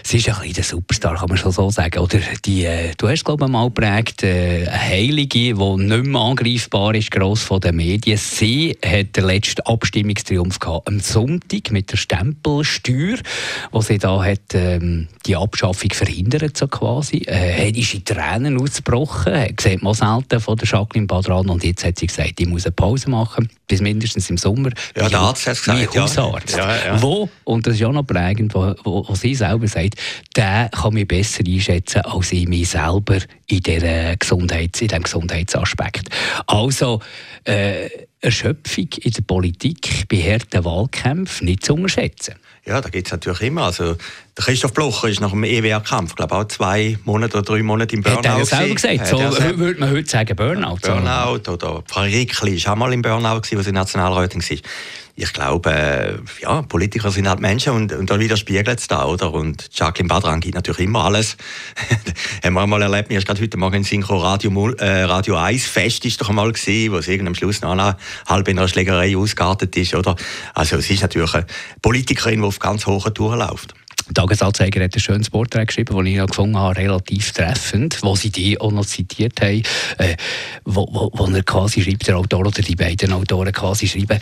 Sie 0.05 0.19
ist 0.19 0.29
ein 0.29 0.35
bisschen 0.35 0.55
der 0.55 0.65
Superstar, 0.65 1.17
kann 1.17 1.29
man 1.29 1.39
schon 1.39 1.53
so 1.53 1.71
sagen. 1.71 1.99
Oder 1.99 2.19
die, 2.45 2.65
äh, 2.65 2.93
du 2.97 3.09
hast, 3.09 3.25
glaube 3.25 3.45
ich, 3.45 3.51
mal 3.51 3.67
geprägt, 3.67 4.23
äh, 4.23 4.67
eine 4.69 4.81
Heilige, 4.81 5.55
die 5.55 5.55
nicht 5.55 6.07
mehr 6.07 6.21
angreifbar 6.21 6.95
ist, 6.95 7.11
gross 7.11 7.43
von 7.43 7.61
den 7.61 7.77
Medien. 7.77 8.17
Sie 8.17 8.77
hat 8.85 9.17
den 9.17 9.25
letzten 9.25 9.63
Abstimmungstriumph 10.13 10.59
gehabt 10.59 10.89
am 10.89 11.01
Sonntag 11.01 11.71
mit 11.71 11.91
der 11.91 11.97
Stempelsteuer, 11.97 13.19
wo 13.71 13.81
sie 13.81 13.99
da 13.99 14.23
hat, 14.23 14.55
ähm, 14.55 15.09
die 15.27 15.37
Abschaffung 15.37 15.91
verhindert, 15.91 16.57
so 16.57 16.69
quasi. 16.69 17.25
Äh, 17.27 17.71
ist 17.71 17.95
in 17.95 18.05
Tränen 18.05 18.61
ausgebrochen, 18.61 19.35
hat 19.35 19.61
sieht 19.61 19.83
man 19.83 19.95
selten 19.95 20.41
von 20.41 20.57
der 20.57 20.69
Jacqueline 20.69 21.07
Badran 21.07 21.49
und 21.49 21.65
jetzt 21.65 21.85
hat 21.85 21.99
sie 21.99 22.07
gesagt, 22.07 22.35
ich 22.39 22.47
muss 22.47 22.67
eine 22.67 22.73
Pause 22.73 23.11
machen, 23.11 23.49
bis 23.67 23.81
mindestens 23.81 24.29
im 24.31 24.37
Sommer. 24.37 24.71
Ja, 24.97 25.09
der 25.09 25.21
Arzt 25.21 25.47
hat 25.47 25.55
es 25.55 25.63
gesagt. 25.63 25.97
Hausarzt. 25.97 26.57
Ja. 26.57 26.77
Ja, 26.77 26.87
ja. 26.87 27.03
Wo, 27.03 27.29
und 27.45 27.67
das 27.67 27.75
ist 27.75 27.85
auch 27.85 27.93
noch 27.93 28.07
prägend, 28.07 28.55
wo, 28.55 28.75
wo, 28.85 29.09
wo 29.09 29.15
sie 29.15 29.35
selber 29.35 29.69
sagt, 29.69 29.95
der 30.37 30.69
kann 30.71 30.95
mich 30.95 31.09
besser 31.09 31.45
einschätzen 31.47 32.03
als 32.03 32.33
ich 32.33 32.47
mich 32.47 32.69
selber 32.69 33.19
in, 33.47 33.63
der 33.63 34.17
Gesundheits-, 34.17 34.81
in 34.81 34.89
diesem 34.89 35.03
Gesundheitsaspekt. 35.03 36.09
Also, 36.47 37.01
äh, 37.45 37.89
Erschöpfung 38.23 38.89
in 39.01 39.11
der 39.11 39.23
Politik 39.23 40.02
bei 40.13 40.19
harten 40.19 40.63
Wahlkämpfen 40.63 41.47
nicht 41.47 41.65
zu 41.65 41.73
unterschätzen. 41.73 42.35
Ja, 42.67 42.81
da 42.81 42.91
gibt 42.91 43.09
es 43.09 43.13
natürlich 43.13 43.41
immer. 43.41 43.63
Also, 43.63 43.97
der 44.37 44.45
Christoph 44.45 44.75
Blocher 44.75 45.09
ist 45.09 45.21
nach 45.21 45.31
dem 45.31 45.43
EWR-Kampf, 45.43 46.15
glaube 46.15 46.37
auch 46.37 46.45
zwei 46.45 46.99
Monate 47.05 47.39
oder 47.39 47.45
drei 47.45 47.63
Monate 47.63 47.97
im 47.97 48.03
Burnout. 48.03 48.29
Hat 48.29 48.39
er 48.39 48.45
selber 48.45 48.75
gesagt, 48.75 49.07
so 49.07 49.19
würde 49.19 49.81
man 49.81 49.91
heute 49.91 50.09
sagen 50.09 50.37
Burnout. 50.37 50.77
Burnout, 50.83 51.51
oder 51.51 51.83
Frau 51.87 52.03
Rickli 52.03 52.63
war 52.65 52.75
auch 52.75 52.77
mal 52.77 52.93
im 52.93 53.03
Burnout, 53.03 53.29
als 53.29 53.49
sie 53.49 53.73
Nationalrätin 53.73 54.43
war 54.43 54.59
ich 55.15 55.33
glaube, 55.33 55.71
äh, 55.71 56.15
ja, 56.41 56.63
Politiker 56.63 57.11
sind 57.11 57.29
halt 57.29 57.41
Menschen 57.41 57.73
und, 57.75 57.93
und 57.93 58.11
dann 58.11 58.19
widerspiegelt 58.19 58.81
es 58.81 58.89
da, 58.89 59.05
oder? 59.05 59.33
Und 59.33 59.69
Jacqueline 59.73 60.09
Badran 60.09 60.41
gibt 60.41 60.55
natürlich 60.55 60.87
immer 60.87 61.05
alles. 61.05 61.37
haben 62.45 62.55
wir 62.55 62.67
mal 62.67 62.81
erlebt, 62.81 63.11
mir 63.11 63.19
ist 63.19 63.27
gerade 63.27 63.41
heute 63.43 63.59
Morgen 63.59 63.77
in 63.77 63.85
Synchro 63.85 64.17
Radio, 64.17 64.71
äh, 64.71 65.03
Radio 65.03 65.37
1 65.37 65.67
Fest 65.67 66.07
ist 66.07 66.21
doch 66.21 66.31
einmal 66.31 66.51
gewesen, 66.51 66.93
wo 66.93 66.97
es 66.97 67.09
am 67.09 67.35
Schluss 67.35 67.61
noch 67.61 67.95
halb 68.27 68.49
in 68.49 68.59
einer 68.59 68.69
Schlägerei 68.69 69.17
ausgeartet 69.17 69.77
ist, 69.77 69.95
oder? 69.95 70.02
Also 70.55 70.77
es 70.77 70.91
ist 70.91 71.03
natürlich 71.03 71.35
eine 71.35 71.47
Politikerin, 71.81 72.41
die 72.41 72.47
auf 72.47 72.59
ganz 72.59 72.87
hohen 72.87 73.15
Touren 73.15 73.39
läuft. 73.39 73.75
Tagesanzeiger 74.15 74.83
hat 74.83 74.95
ein 74.95 75.01
schönes 75.01 75.31
Porträt 75.31 75.67
geschrieben, 75.67 75.97
das 75.97 76.07
ich 76.07 76.15
ja 76.15 76.27
gefunden 76.27 76.59
habe, 76.59 76.77
relativ 76.77 77.33
treffend, 77.33 77.99
wo 78.03 78.17
sie 78.17 78.31
die 78.31 78.61
auch 78.61 78.73
noch 78.73 78.85
zitiert 78.85 79.41
haben, 79.41 79.63
äh, 79.99 80.17
wo, 80.65 80.87
wo, 80.91 81.11
wo 81.15 81.27
er 81.27 81.43
quasi 81.43 81.83
schreibt, 81.83 82.09
der 82.09 82.19
Autor 82.19 82.41
oder 82.41 82.63
die 82.63 82.77
beiden 82.77 83.13
Autoren 83.13 83.53
quasi 83.53 83.87
schreiben, 83.87 84.19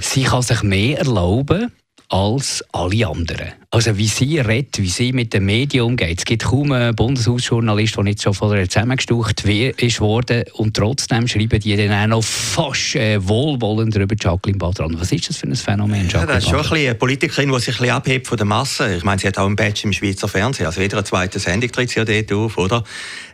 sie 0.00 0.24
kann 0.24 0.42
sich 0.42 0.62
mehr 0.62 0.98
erlauben 0.98 1.72
als 2.08 2.64
alle 2.72 3.06
anderen. 3.06 3.52
Also 3.70 3.98
wie 3.98 4.06
sie 4.06 4.38
redet, 4.38 4.78
wie 4.78 4.88
sie 4.88 5.12
mit 5.12 5.34
den 5.34 5.44
Medien 5.44 5.84
umgeht. 5.84 6.20
Es 6.20 6.24
gibt 6.24 6.44
kaum 6.44 6.72
einen 6.72 6.96
Bundeshausjournalist, 6.96 7.96
der 7.96 8.04
nicht 8.04 8.22
schon 8.22 8.32
von 8.32 8.56
ihr 8.56 8.66
zusammengestucht 8.66 9.44
ist 9.44 10.00
worden 10.00 10.44
und 10.54 10.74
trotzdem 10.74 11.28
schreiben 11.28 11.60
die 11.60 11.76
dann 11.76 11.92
auch 11.92 12.06
noch 12.06 12.24
fast 12.24 12.96
äh, 12.96 13.18
wohlwollend 13.28 13.94
über 13.94 14.14
Jacqueline 14.18 14.56
Badran. 14.56 14.98
Was 14.98 15.12
ist 15.12 15.28
das 15.28 15.36
für 15.36 15.48
ein 15.48 15.54
Phänomen, 15.54 16.08
ja, 16.08 16.24
das 16.24 16.44
ist 16.44 16.48
schon 16.48 16.60
ein 16.60 16.62
bisschen 16.62 16.76
eine 16.78 16.94
Politikerin, 16.94 17.52
die 17.52 17.58
sich 17.58 17.74
ein 17.74 17.78
bisschen 17.78 17.94
abhebt 17.94 18.26
von 18.26 18.38
der 18.38 18.46
Masse. 18.46 18.96
Ich 18.96 19.04
meine, 19.04 19.20
sie 19.20 19.26
hat 19.26 19.36
auch 19.36 19.46
ein 19.46 19.56
Badge 19.56 19.82
im 19.84 19.92
Schweizer 19.92 20.28
Fernsehen, 20.28 20.64
also 20.64 20.80
jeder 20.80 21.04
zweite 21.04 21.38
Sendung 21.38 21.70
tritt 21.70 21.90
sie 21.90 21.98
ja 21.98 22.06
dort 22.06 22.32
auf, 22.32 22.56
oder? 22.56 22.84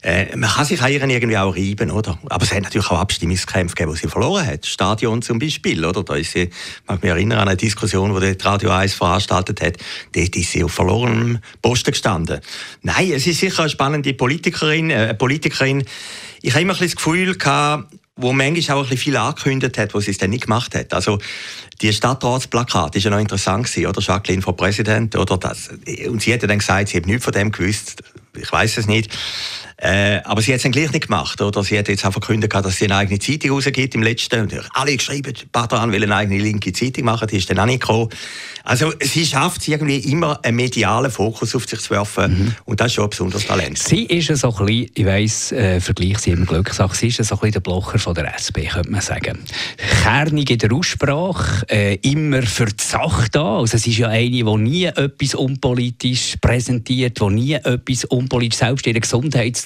Äh, 0.03 0.35
man 0.37 0.51
kann 0.51 0.65
sich 0.65 0.83
an 0.83 0.91
ihren 0.91 1.11
irgendwie 1.11 1.39
auch 1.39 1.55
reiben, 1.57 1.93
oder? 1.93 2.19
Aber 2.29 2.43
es 2.43 2.53
hat 2.53 2.65
natürlich 2.65 2.91
auch 2.91 2.99
Abstimmungskämpfe 2.99 3.77
gegeben, 3.77 3.95
die 3.95 4.01
sie 4.01 4.09
verloren 4.09 4.45
hat. 4.45 4.67
Stadion 4.67 5.23
zum 5.23 5.39
Beispiel, 5.39 5.85
oder? 5.85 6.03
Da 6.03 6.17
ist 6.17 6.33
sie, 6.33 6.51
mag 6.89 7.01
mich 7.03 7.11
erinnern 7.11 7.39
an 7.39 7.49
eine 7.49 7.57
Diskussion, 7.57 8.21
die 8.21 8.37
Radio 8.43 8.64
1 8.71 8.95
veranstaltet 8.95 9.61
hat. 9.61 9.77
Dort 10.13 10.37
ist 10.37 10.53
sie 10.53 10.65
auf 10.65 10.73
verlorenem 10.73 11.39
Posten 11.63 11.93
gestanden. 11.93 12.41
Nein, 12.83 13.13
es 13.13 13.27
ist 13.27 13.41
sicher 13.41 13.63
eine 13.63 13.71
spannende 13.71 14.15
Politikerin, 14.15 14.91
äh, 14.91 15.15
Politikerin. 15.15 15.85
Ich 16.43 16.53
habe 16.53 16.63
immer 16.63 16.75
ein 16.75 16.81
das 16.81 16.97
Gefühl 16.97 17.37
gehabt, 17.37 17.93
wo 18.17 18.33
manchmal 18.33 18.79
auch 18.79 18.91
ein 18.91 18.97
viel 18.97 19.17
angekündigt 19.17 19.77
hat, 19.77 19.95
was 19.95 20.05
sie 20.05 20.13
es 20.13 20.19
dann 20.19 20.31
nicht 20.31 20.45
gemacht 20.45 20.75
hat. 20.75 20.95
Also, 20.95 21.19
die 21.83 21.93
Stadtratsplakat 21.93 22.95
ist 22.95 23.05
ja 23.05 23.11
noch 23.11 23.19
interessant 23.19 23.67
gewesen, 23.67 23.87
oder? 23.87 24.01
Jacqueline 24.01 24.43
vor 24.43 24.57
Präsident, 24.57 25.17
oder? 25.17 25.37
Das, 25.37 25.71
und 26.07 26.23
sie 26.23 26.33
hat 26.33 26.43
dann 26.45 26.59
gesagt, 26.59 26.89
sie 26.89 26.99
hat 26.99 27.07
nichts 27.07 27.25
von 27.25 27.33
dem 27.33 27.51
gewusst. 27.51 28.03
Ich 28.37 28.51
weiß 28.51 28.79
es 28.79 28.87
nicht. 28.87 29.11
Äh, 29.85 30.23
aber 30.25 30.41
sie 30.41 30.53
hat 30.53 30.57
es 30.57 30.63
dann 30.63 30.73
gleich 30.73 30.91
nicht 30.93 31.09
gemacht, 31.09 31.43
oder? 31.43 31.63
Sie 31.63 31.79
hat 31.79 31.89
jetzt 31.89 32.07
auch 32.07 32.13
verkündet, 32.13 32.55
dass 32.55 32.79
sie 32.79 32.87
eine 32.87 32.97
eigene 32.97 33.19
Zeitung 33.19 33.51
rausgibt 33.51 33.95
im 33.95 34.03
letzten. 34.03 34.41
Und 34.41 34.55
alle 34.73 34.97
geschrieben, 34.97 35.35
Badran 35.53 35.93
will 35.93 36.03
eine 36.03 36.17
eigene 36.17 36.41
linke 36.41 36.73
Zeitung 36.73 37.05
machen, 37.05 37.29
die 37.29 37.37
ist 37.37 37.51
dann 37.51 37.59
auch 37.59 37.67
nicht 37.67 37.83
gekommen. 37.83 38.09
Also 38.67 38.95
sie 39.03 39.27
schafft 39.27 39.61
es 39.61 39.69
irgendwie 39.69 39.99
immer, 39.99 40.43
einen 40.43 40.57
medialen 40.57 41.11
Fokus 41.11 41.55
auf 41.55 41.67
sich 41.67 41.81
zu 41.81 41.91
werfen 41.91 42.33
mhm. 42.33 42.55
und 42.65 42.81
das 42.81 42.87
ist 42.87 42.93
schon 42.95 43.05
ein 43.05 43.11
besonderes 43.11 43.47
Talent. 43.47 43.77
Sie 43.77 44.05
ist 44.05 44.35
so 44.39 44.57
ein 44.57 44.65
bisschen, 44.65 44.91
ich 44.95 45.05
weiss, 45.05 45.53
äh, 45.53 45.81
Vergleich 45.81 46.19
sie 46.21 46.31
immer 46.31 46.47
Glückssache, 46.47 46.97
sie 46.97 47.09
ist 47.09 47.17
so 47.17 47.23
ein 47.23 47.41
bisschen 47.41 47.53
der 47.53 47.61
Blocher 47.61 47.99
von 47.99 48.15
der 48.15 48.33
SP, 48.33 48.65
könnte 48.73 48.91
man 48.91 49.03
sagen. 49.03 49.41
Kernig 50.03 50.49
in 50.49 50.59
der 50.59 50.73
Aussprache, 50.73 51.67
äh, 51.69 51.97
immer 51.97 52.43
für 52.43 52.65
die 52.65 52.83
Sache 52.83 53.27
da. 53.31 53.59
Also 53.59 53.77
es 53.77 53.87
ist 53.87 53.99
ja 53.99 54.09
eine, 54.09 54.31
die 54.31 54.43
nie 54.43 54.85
etwas 54.85 55.35
unpolitisch 55.35 56.37
präsentiert, 56.41 57.21
die 57.21 57.27
nie 57.27 57.53
etwas 57.53 58.07
unpolitisch, 58.07 58.61
selbst 58.61 58.87
ihren 58.87 59.03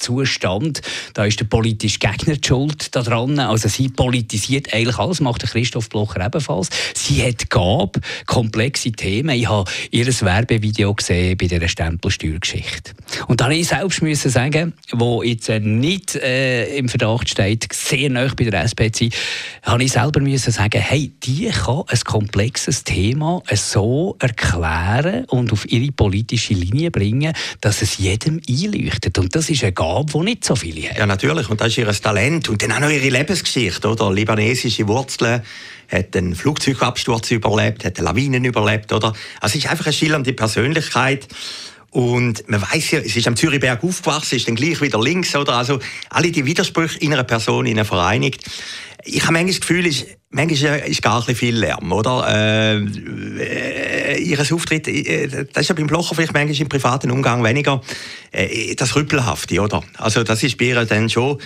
Gesundheitszustand, 0.08 0.80
da 1.14 1.24
ist 1.24 1.40
der 1.40 1.46
politische 1.46 1.98
Gegner 1.98 2.36
die 2.36 2.46
schuld 2.46 2.94
daran. 2.94 3.38
Also 3.38 3.68
sie 3.68 3.88
politisiert 3.88 4.72
eigentlich 4.72 4.98
alles, 4.98 5.20
macht 5.20 5.42
Christoph 5.42 5.88
Blocher 5.88 6.24
ebenfalls. 6.24 6.70
Sie 6.94 7.22
hat 7.22 7.50
Gabe, 7.50 8.00
komplexe 8.26 8.92
Themen. 8.92 9.36
Ich 9.36 9.48
habe 9.48 9.70
ihr 9.90 10.06
Werbevideo 10.06 10.94
gesehen 10.94 11.36
bei 11.36 11.46
dieser 11.46 11.68
Stempelsteuergeschichte. 11.68 12.92
Und 13.26 13.40
da 13.40 13.46
musste 13.46 13.60
ich 13.60 13.68
selbst 13.68 14.02
müssen 14.02 14.30
sagen, 14.30 14.74
wo 14.92 15.22
jetzt 15.22 15.48
äh, 15.48 15.60
nicht 15.60 16.14
äh, 16.16 16.76
im 16.76 16.88
Verdacht 16.88 17.28
steht, 17.28 17.66
sehr 17.72 18.10
nah 18.10 18.28
bei 18.36 18.44
der 18.44 18.64
SP 18.64 18.90
zu 18.92 19.04
sein, 19.04 19.12
habe 19.62 19.84
ich 19.84 19.92
selber 19.92 20.20
müssen 20.20 20.52
sagen, 20.52 20.80
hey, 20.80 21.12
die 21.22 21.48
kann 21.48 21.84
ein 21.86 22.00
komplexes 22.04 22.84
Thema 22.84 23.42
so 23.54 24.16
erklären 24.18 25.24
und 25.26 25.52
auf 25.52 25.70
ihre 25.70 25.92
politische 25.92 26.54
Linie 26.54 26.90
bringen, 26.90 27.32
dass 27.60 27.82
es 27.82 27.98
jedem 27.98 28.40
einleuchtet. 28.48 29.18
Und 29.18 29.34
das 29.34 29.50
ist 29.50 29.62
eine 29.62 29.72
die 30.04 30.18
nicht 30.18 30.44
so 30.44 30.56
viele 30.56 30.88
haben. 30.88 30.98
Ja, 30.98 31.06
natürlich. 31.06 31.48
Und 31.48 31.60
das 31.60 31.68
ist 31.68 31.78
ihr 31.78 31.92
Talent. 31.92 32.48
Und 32.48 32.62
dann 32.62 32.72
auch 32.72 32.80
noch 32.80 32.90
ihre 32.90 33.08
Lebensgeschichte, 33.08 33.88
oder? 33.88 34.12
Libanesische 34.12 34.86
Wurzeln 34.88 35.42
hat 35.90 36.16
einen 36.16 36.34
Flugzeugabsturz 36.34 37.30
überlebt, 37.30 37.84
hat 37.84 37.98
Lawinen 37.98 38.44
überlebt, 38.44 38.92
oder? 38.92 39.12
Also 39.40 39.58
es 39.58 39.64
ist 39.64 39.70
einfach 39.70 39.86
eine 39.86 39.92
schillernde 39.92 40.32
Persönlichkeit. 40.32 41.28
Und 41.90 42.46
man 42.48 42.60
weiß 42.60 42.90
ja, 42.90 42.98
es 43.00 43.16
ist 43.16 43.26
am 43.26 43.34
Zürichberg 43.34 43.82
aufgewachsen, 43.82 44.36
ist 44.36 44.46
dann 44.46 44.56
gleich 44.56 44.80
wieder 44.82 45.00
links, 45.00 45.34
oder? 45.34 45.54
Also 45.54 45.78
alle 46.10 46.30
die 46.30 46.44
Widersprüche 46.44 46.98
in 46.98 47.14
einer 47.14 47.24
Person 47.24 47.64
in 47.64 47.78
einer 47.78 47.86
vereinigt. 47.86 48.44
Ich 49.10 49.22
habe 49.22 49.32
manchmal 49.32 49.52
das 49.52 49.60
Gefühl, 49.60 49.86
ist, 49.86 50.06
manchmal 50.30 50.80
ist 50.80 51.00
gar 51.02 51.26
nicht 51.26 51.38
viel 51.38 51.56
Lärm, 51.56 51.90
oder? 51.92 52.26
Äh, 52.28 52.76
äh, 52.76 54.22
ihres 54.22 54.52
Auftritt, 54.52 54.86
äh, 54.86 55.46
das 55.50 55.62
ist 55.62 55.68
ja 55.68 55.74
beim 55.74 55.86
Blocher 55.86 56.14
vielleicht 56.14 56.34
manchmal 56.34 56.60
im 56.60 56.68
privaten 56.68 57.10
Umgang 57.10 57.42
weniger 57.42 57.80
äh, 58.32 58.74
das 58.74 58.94
Rüppelhafte, 58.94 59.60
oder? 59.60 59.82
Also 59.96 60.24
das 60.24 60.42
ist 60.42 60.58
bei 60.58 60.66
ihr 60.66 60.84
dann 60.84 61.08
schon 61.08 61.38
äh, 61.38 61.42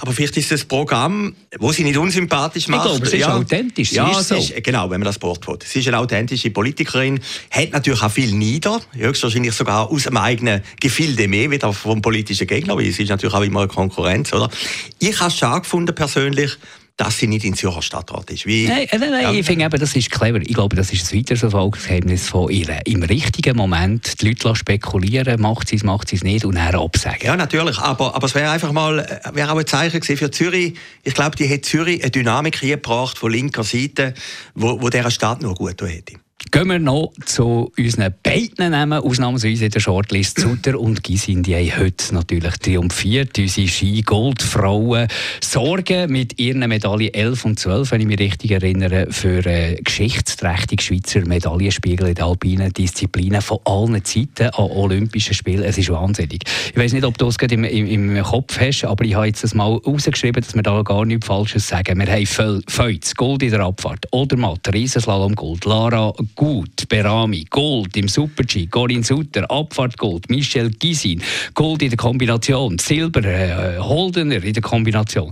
aber 0.00 0.12
vielleicht 0.12 0.36
ist 0.36 0.52
das 0.52 0.64
Programm, 0.64 1.34
wo 1.58 1.72
sie 1.72 1.82
nicht 1.82 1.96
unsympathisch 1.96 2.68
macht. 2.68 2.84
Ich 2.84 2.92
glaube, 2.92 3.06
sie 3.06 3.16
ist 3.16 3.22
ja, 3.22 3.34
authentisch. 3.34 3.90
Sie 3.90 3.96
ja, 3.96 4.10
ist 4.10 4.28
so. 4.28 4.34
ist, 4.34 4.62
genau, 4.62 4.90
wenn 4.90 5.00
man 5.00 5.06
das 5.06 5.20
Wort 5.22 5.48
will. 5.48 5.58
Sie 5.64 5.80
ist 5.80 5.88
eine 5.88 5.98
authentische 5.98 6.50
Politikerin, 6.50 7.20
hat 7.50 7.72
natürlich 7.72 8.02
auch 8.02 8.10
viel 8.10 8.32
nieder, 8.32 8.82
höchstwahrscheinlich 8.92 9.54
sogar 9.54 9.90
aus 9.90 10.02
dem 10.04 10.18
eigenen 10.18 10.62
Gefilde 10.78 11.26
mehr, 11.26 11.50
wieder 11.50 11.72
vom 11.72 12.02
politischen 12.02 12.46
Gegner, 12.46 12.76
weil 12.76 12.90
sie 12.90 13.04
ist 13.04 13.08
natürlich 13.08 13.34
auch 13.34 13.42
immer 13.42 13.60
eine 13.60 13.68
Konkurrenz, 13.68 14.32
oder? 14.34 14.50
Ich 14.98 15.18
habe 15.20 15.30
es 15.30 15.38
schade 15.38 15.62
gefunden, 15.62 15.94
persönlich, 15.94 16.58
dass 16.96 17.18
sie 17.18 17.26
nicht 17.26 17.44
in 17.44 17.54
Zürcher 17.54 17.82
Stadtrat 17.82 18.30
ist. 18.30 18.46
Wie, 18.46 18.66
nein, 18.66 18.86
nein, 18.90 19.10
nein 19.10 19.22
ja. 19.22 19.32
ich 19.32 19.44
finde 19.44 19.66
eben, 19.66 19.78
das 19.78 19.94
ist 19.94 20.10
clever. 20.10 20.40
Ich 20.40 20.54
glaube, 20.54 20.76
das 20.76 20.92
ist 20.92 21.12
ein 21.12 21.18
weiteres 21.18 21.42
Erfolgsgeheimnis 21.42 22.28
von 22.28 22.50
ihr. 22.50 22.80
Im 22.86 23.02
richtigen 23.02 23.56
Moment 23.56 24.20
die 24.22 24.28
Leute 24.28 24.56
spekulieren, 24.56 25.40
macht 25.40 25.68
sie 25.68 25.76
es, 25.76 25.84
macht 25.84 26.08
sie 26.08 26.16
es 26.16 26.24
nicht 26.24 26.44
und 26.44 26.54
dann 26.54 26.74
absagen. 26.74 27.26
Ja, 27.26 27.36
natürlich, 27.36 27.78
aber, 27.78 28.14
aber 28.14 28.26
es 28.26 28.34
wäre 28.34 28.50
einfach 28.50 28.72
mal 28.72 29.00
äh, 29.00 29.34
wäre 29.34 29.52
auch 29.52 29.58
ein 29.58 29.66
Zeichen 29.66 30.00
gewesen 30.00 30.16
für 30.16 30.30
Zürich. 30.30 30.74
Ich 31.02 31.14
glaube, 31.14 31.36
die 31.36 31.52
hat 31.52 31.64
Zürich 31.66 32.00
eine 32.02 32.10
Dynamik 32.10 32.60
gebracht 32.60 33.18
von 33.18 33.30
linker 33.30 33.64
Seite, 33.64 34.14
wo, 34.54 34.80
wo 34.80 34.88
dieser 34.88 35.10
Stadt 35.10 35.42
nur 35.42 35.54
gut 35.54 35.82
hätte. 35.82 36.14
Gehen 36.52 36.68
wir 36.68 36.78
noch 36.78 37.12
zu 37.24 37.72
unseren 37.78 38.14
beiden 38.22 38.70
Namen, 38.70 39.00
ausnahmsweise 39.00 39.64
in 39.64 39.70
der 39.70 39.80
Shortlist. 39.80 40.38
Sutter 40.38 40.78
und 40.78 41.02
Gisin, 41.02 41.42
die 41.42 41.56
haben 41.56 41.80
heute 41.80 42.14
natürlich 42.14 42.58
triumphiert. 42.58 43.38
Unsere 43.38 43.66
Ski-Goldfrauen 43.66 45.08
sorgen 45.42 46.12
mit 46.12 46.38
ihren 46.38 46.68
Medaillen 46.68 47.12
11 47.12 47.44
und 47.46 47.58
12, 47.58 47.90
wenn 47.90 48.00
ich 48.02 48.06
mich 48.06 48.18
richtig 48.18 48.50
erinnere, 48.50 49.06
für 49.10 49.44
einen 49.46 49.82
geschichtsträchtigen 49.82 50.82
Schweizer 50.82 51.26
Medaillenspiegel 51.26 52.08
in 52.08 52.14
den 52.14 52.24
alpinen 52.24 52.72
Disziplinen 52.72 53.40
von 53.40 53.58
allen 53.64 54.04
Zeiten 54.04 54.50
an 54.50 54.70
Olympischen 54.70 55.34
Spielen. 55.34 55.64
Es 55.64 55.78
ist 55.78 55.88
wahnsinnig. 55.88 56.42
Ich 56.70 56.76
weiß 56.76 56.92
nicht, 56.92 57.04
ob 57.04 57.16
du 57.16 57.28
es 57.28 57.38
gerade 57.38 57.54
im, 57.54 57.64
im, 57.64 58.16
im, 58.16 58.22
Kopf 58.22 58.60
hast, 58.60 58.84
aber 58.84 59.04
ich 59.04 59.14
habe 59.14 59.26
jetzt 59.26 59.42
das 59.42 59.54
mal 59.54 59.76
rausgeschrieben, 59.86 60.42
dass 60.42 60.54
wir 60.54 60.62
da 60.62 60.82
gar 60.82 61.06
nichts 61.06 61.26
Falsches 61.26 61.66
sagen. 61.66 61.98
Wir 61.98 62.06
haben 62.06 62.62
Feuz, 62.68 63.14
Gold 63.14 63.42
in 63.42 63.50
der 63.50 63.60
Abfahrt, 63.60 64.06
Odermatt, 64.10 64.72
Riesenslalom 64.72 65.34
Gold, 65.34 65.64
Lara 65.64 66.12
Gut, 66.34 66.88
Berami, 66.88 67.44
Gold 67.48 67.96
im 67.96 68.08
Super-G, 68.08 68.66
Corinne 68.66 69.04
Sutter, 69.04 69.50
Abfahrt 69.50 69.96
Gold, 69.96 70.28
Michel 70.28 70.70
Gisin, 70.70 71.22
Gold 71.54 71.82
in 71.82 71.90
der 71.90 71.96
Kombination, 71.96 72.78
Silber, 72.78 73.24
äh, 73.24 73.78
Holdener 73.78 74.42
in 74.42 74.52
der 74.52 74.62
Kombination, 74.62 75.30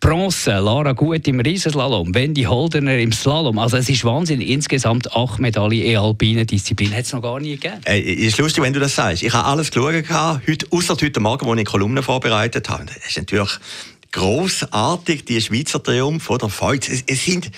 Bronze, 0.00 0.52
Lara 0.52 0.92
Gut 0.92 1.26
im 1.28 1.40
Riesenslalom, 1.40 2.14
Wendy 2.14 2.44
Holdener 2.44 2.98
im 2.98 3.12
Slalom. 3.12 3.58
Also 3.58 3.76
es 3.76 3.88
ist 3.88 4.04
Wahnsinn, 4.04 4.40
insgesamt 4.40 5.12
acht 5.12 5.38
Medaillen 5.38 5.82
in 5.82 5.96
alpinen 5.96 6.46
Disziplinen 6.46 6.94
hat 6.94 7.04
es 7.04 7.12
noch 7.12 7.22
gar 7.22 7.40
nie 7.40 7.56
gegeben. 7.56 7.80
Äh, 7.84 8.00
ist 8.00 8.38
lustig, 8.38 8.62
wenn 8.62 8.72
du 8.72 8.80
das 8.80 8.94
sagst. 8.94 9.22
Ich 9.22 9.32
habe 9.32 9.46
alles 9.46 9.70
geschaut, 9.70 10.04
außer 10.70 10.96
heute 11.00 11.20
Morgen, 11.20 11.46
wo 11.46 11.54
ich 11.54 11.64
Kolumnen 11.64 12.02
vorbereitet 12.02 12.68
habe. 12.68 12.86
Das 12.86 12.96
ist 13.08 13.16
natürlich 13.16 13.50
großartig, 14.12 15.24
die 15.24 15.40
Schweizer 15.40 15.82
Triumph 15.82 16.30
oder 16.30 16.48
Feuz. 16.48 16.88
Es, 16.88 17.04
es 17.06 17.24
sind 17.24 17.50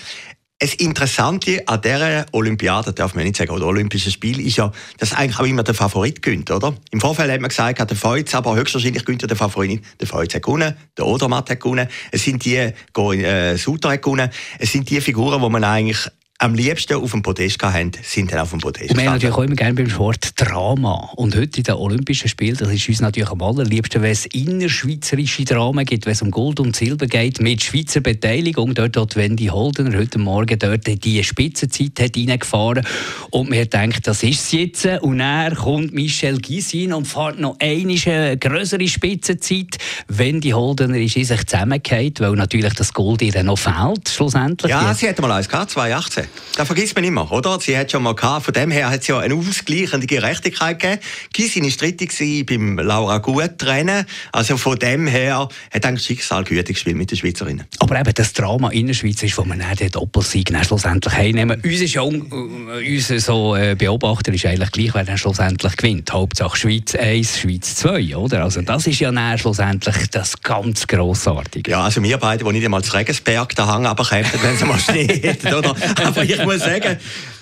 das 0.59 0.73
Interessante 0.73 1.65
an 1.67 1.81
dieser 1.81 2.25
Olympiade, 2.33 2.91
darf 2.91 3.15
man 3.15 3.23
nicht 3.23 3.37
sagen, 3.37 3.51
oder 3.51 3.65
Olympische 3.65 4.11
Spiel, 4.11 4.45
ist 4.45 4.57
ja, 4.57 4.71
dass 4.97 5.13
eigentlich 5.13 5.39
auch 5.39 5.45
immer 5.45 5.63
der 5.63 5.73
Favorit 5.73 6.21
gönnt, 6.21 6.51
oder? 6.51 6.75
Im 6.91 6.99
Vorfeld 6.99 7.31
hat 7.31 7.39
man 7.39 7.47
gesagt, 7.47 7.79
der 7.79 7.97
Feuz, 7.97 8.35
aber 8.35 8.57
höchstwahrscheinlich 8.57 9.05
gönnt 9.05 9.27
der 9.27 9.37
Favorit 9.37 9.69
nicht. 9.69 9.83
Der 10.01 10.07
Feuz 10.07 10.35
hat 10.35 10.43
gewonnen, 10.43 10.75
der 10.97 11.05
Odermatt 11.05 11.49
hat 11.49 11.61
gewonnen, 11.61 11.87
es 12.11 12.25
sind 12.25 12.43
die, 12.43 12.57
äh, 12.57 13.57
Suter 13.57 13.91
hat 13.91 14.01
gewonnen, 14.01 14.29
es 14.59 14.73
sind 14.73 14.89
die 14.89 14.99
Figuren, 14.99 15.41
die 15.41 15.49
man 15.49 15.63
eigentlich 15.63 16.09
am 16.41 16.53
liebsten 16.53 16.93
auf 16.93 17.11
dem 17.11 17.21
Podest 17.21 17.61
haben, 17.61 17.91
sind 18.01 18.31
dann 18.31 18.39
auf 18.39 18.51
dem 18.51 18.59
Podest. 18.59 18.91
Und 18.91 18.97
wir 18.97 19.05
haben 19.05 19.15
natürlich 19.15 19.35
auch 19.35 19.43
immer 19.43 19.55
gerne 19.55 19.73
beim 19.73 19.89
Sport 19.89 20.39
Drama. 20.39 21.09
Und 21.17 21.35
heute 21.35 21.57
in 21.57 21.63
den 21.63 21.75
Olympischen 21.75 22.29
Spielen, 22.29 22.55
das 22.55 22.71
ist 22.71 22.87
uns 22.87 23.01
natürlich 23.01 23.29
am 23.29 23.41
allerliebsten, 23.41 24.01
wenn 24.01 24.11
es 24.11 24.25
innerschweizerische 24.27 25.43
Dramen 25.43 25.83
gibt, 25.83 26.05
wenn 26.05 26.13
es 26.13 26.21
um 26.21 26.31
Gold 26.31 26.61
und 26.61 26.77
Silber 26.77 27.07
geht, 27.07 27.41
mit 27.41 27.61
Schweizer 27.61 27.99
Beteiligung. 27.99 28.73
Dort 28.73 28.95
hat 28.95 29.17
Wendy 29.17 29.47
Holdener 29.47 29.97
heute 29.97 30.17
Morgen 30.17 30.57
dort 30.57 30.87
die 30.87 31.21
Spitzenzeit 31.25 31.99
hat 31.99 32.15
reingefahren 32.15 32.85
und 33.31 33.49
man 33.49 33.69
denkt, 33.69 34.07
das 34.07 34.23
ist 34.23 34.39
es 34.39 34.51
jetzt. 34.53 34.85
Und 35.01 35.19
dann 35.19 35.53
kommt 35.55 35.93
Michel 35.93 36.37
Gisin 36.37 36.93
und 36.93 37.05
fährt 37.05 37.37
noch 37.39 37.57
eine 37.59 38.37
größere 38.37 38.87
Spitzenzeit. 38.87 39.77
Wendy 40.07 40.51
Holdener 40.51 40.99
ist 40.99 41.17
in 41.17 41.25
sich 41.25 41.45
zusammengefallen, 41.45 42.13
weil 42.19 42.31
natürlich 42.31 42.75
das 42.75 42.93
Gold 42.93 43.21
ihr 43.23 43.43
noch 43.43 43.57
fehlt, 43.57 44.07
schlussendlich. 44.07 44.71
Ja, 44.71 44.93
sie 44.93 45.09
hat 45.09 45.19
mal 45.19 45.33
eins 45.33 45.49
gehabt, 45.49 45.71
2018. 45.71 46.28
Das 46.59 46.67
vergisst 46.67 46.93
man 46.95 47.05
immer, 47.05 47.31
oder? 47.31 47.57
Sie 47.61 47.77
hat 47.77 47.89
schon 47.89 48.03
mal 48.03 48.15
gehabt, 48.15 48.43
von 48.43 48.53
dem 48.53 48.69
her 48.69 48.89
hat 48.89 48.99
es 48.99 49.07
ja 49.07 49.19
eine 49.19 49.33
ausgleichende 49.33 50.07
Gerechtigkeit 50.07 50.77
gegeben. 50.77 51.01
Gisin 51.31 51.63
war 51.63 51.71
strittig 51.71 52.45
beim 52.45 52.77
Laura 52.77 53.19
Gut-Rennen. 53.19 54.05
Also 54.33 54.57
von 54.57 54.77
dem 54.77 55.07
her 55.07 55.47
hat 55.71 55.85
eigentlich 55.85 56.05
Schicksal 56.05 56.43
gütig 56.43 56.75
gespielt 56.75 56.97
mit 56.97 57.11
den 57.11 57.17
Schweizerinnen. 57.17 57.65
Aber 57.79 57.97
eben 57.97 58.13
das 58.13 58.33
Drama 58.33 58.71
in 58.71 58.87
der 58.87 58.93
Schweiz 58.93 59.23
ist, 59.23 59.37
wo 59.37 59.45
man 59.45 59.59
dann 59.59 59.73
den 59.77 59.89
Doppelsieg 59.89 60.51
dann 60.51 60.63
schlussendlich 60.65 61.13
heimnehmen. 61.13 61.61
Uns 61.63 61.79
ist 61.79 61.93
ja, 61.93 62.03
äh, 62.03 62.95
unser 62.95 63.19
so, 63.19 63.55
äh, 63.55 63.75
Beobachter 63.75 64.33
ist 64.33 64.45
eigentlich 64.45 64.71
gleich, 64.71 64.93
wer 64.93 65.05
dann 65.05 65.17
schlussendlich 65.17 65.77
gewinnt. 65.77 66.11
Hauptsache 66.11 66.57
Schweiz 66.57 66.93
1, 66.93 67.39
Schweiz 67.39 67.75
2, 67.75 68.17
oder? 68.17 68.43
Also 68.43 68.61
das 68.63 68.85
ist 68.85 68.99
ja 68.99 69.13
dann 69.13 69.37
schlussendlich 69.37 70.09
das 70.11 70.41
ganz 70.41 70.87
Grossartige. 70.87 71.71
Ja, 71.71 71.83
also 71.83 72.03
wir 72.03 72.17
beide, 72.17 72.43
die 72.43 72.51
nicht 72.51 72.65
einmal 72.65 72.83
zu 72.83 72.93
Regensberg 72.93 73.55
da 73.55 73.73
hängen, 73.73 73.85
aber 73.85 74.03
kämpfen, 74.03 74.39
wenn 74.43 74.55
es 74.55 74.65
mal 74.65 74.77
Schnee 74.77 75.07
hätten, 75.07 75.53
oder? 75.53 75.73
Aber 76.19 76.29
ich 76.29 76.43
muss 76.43 76.59
sagen, 76.59 76.97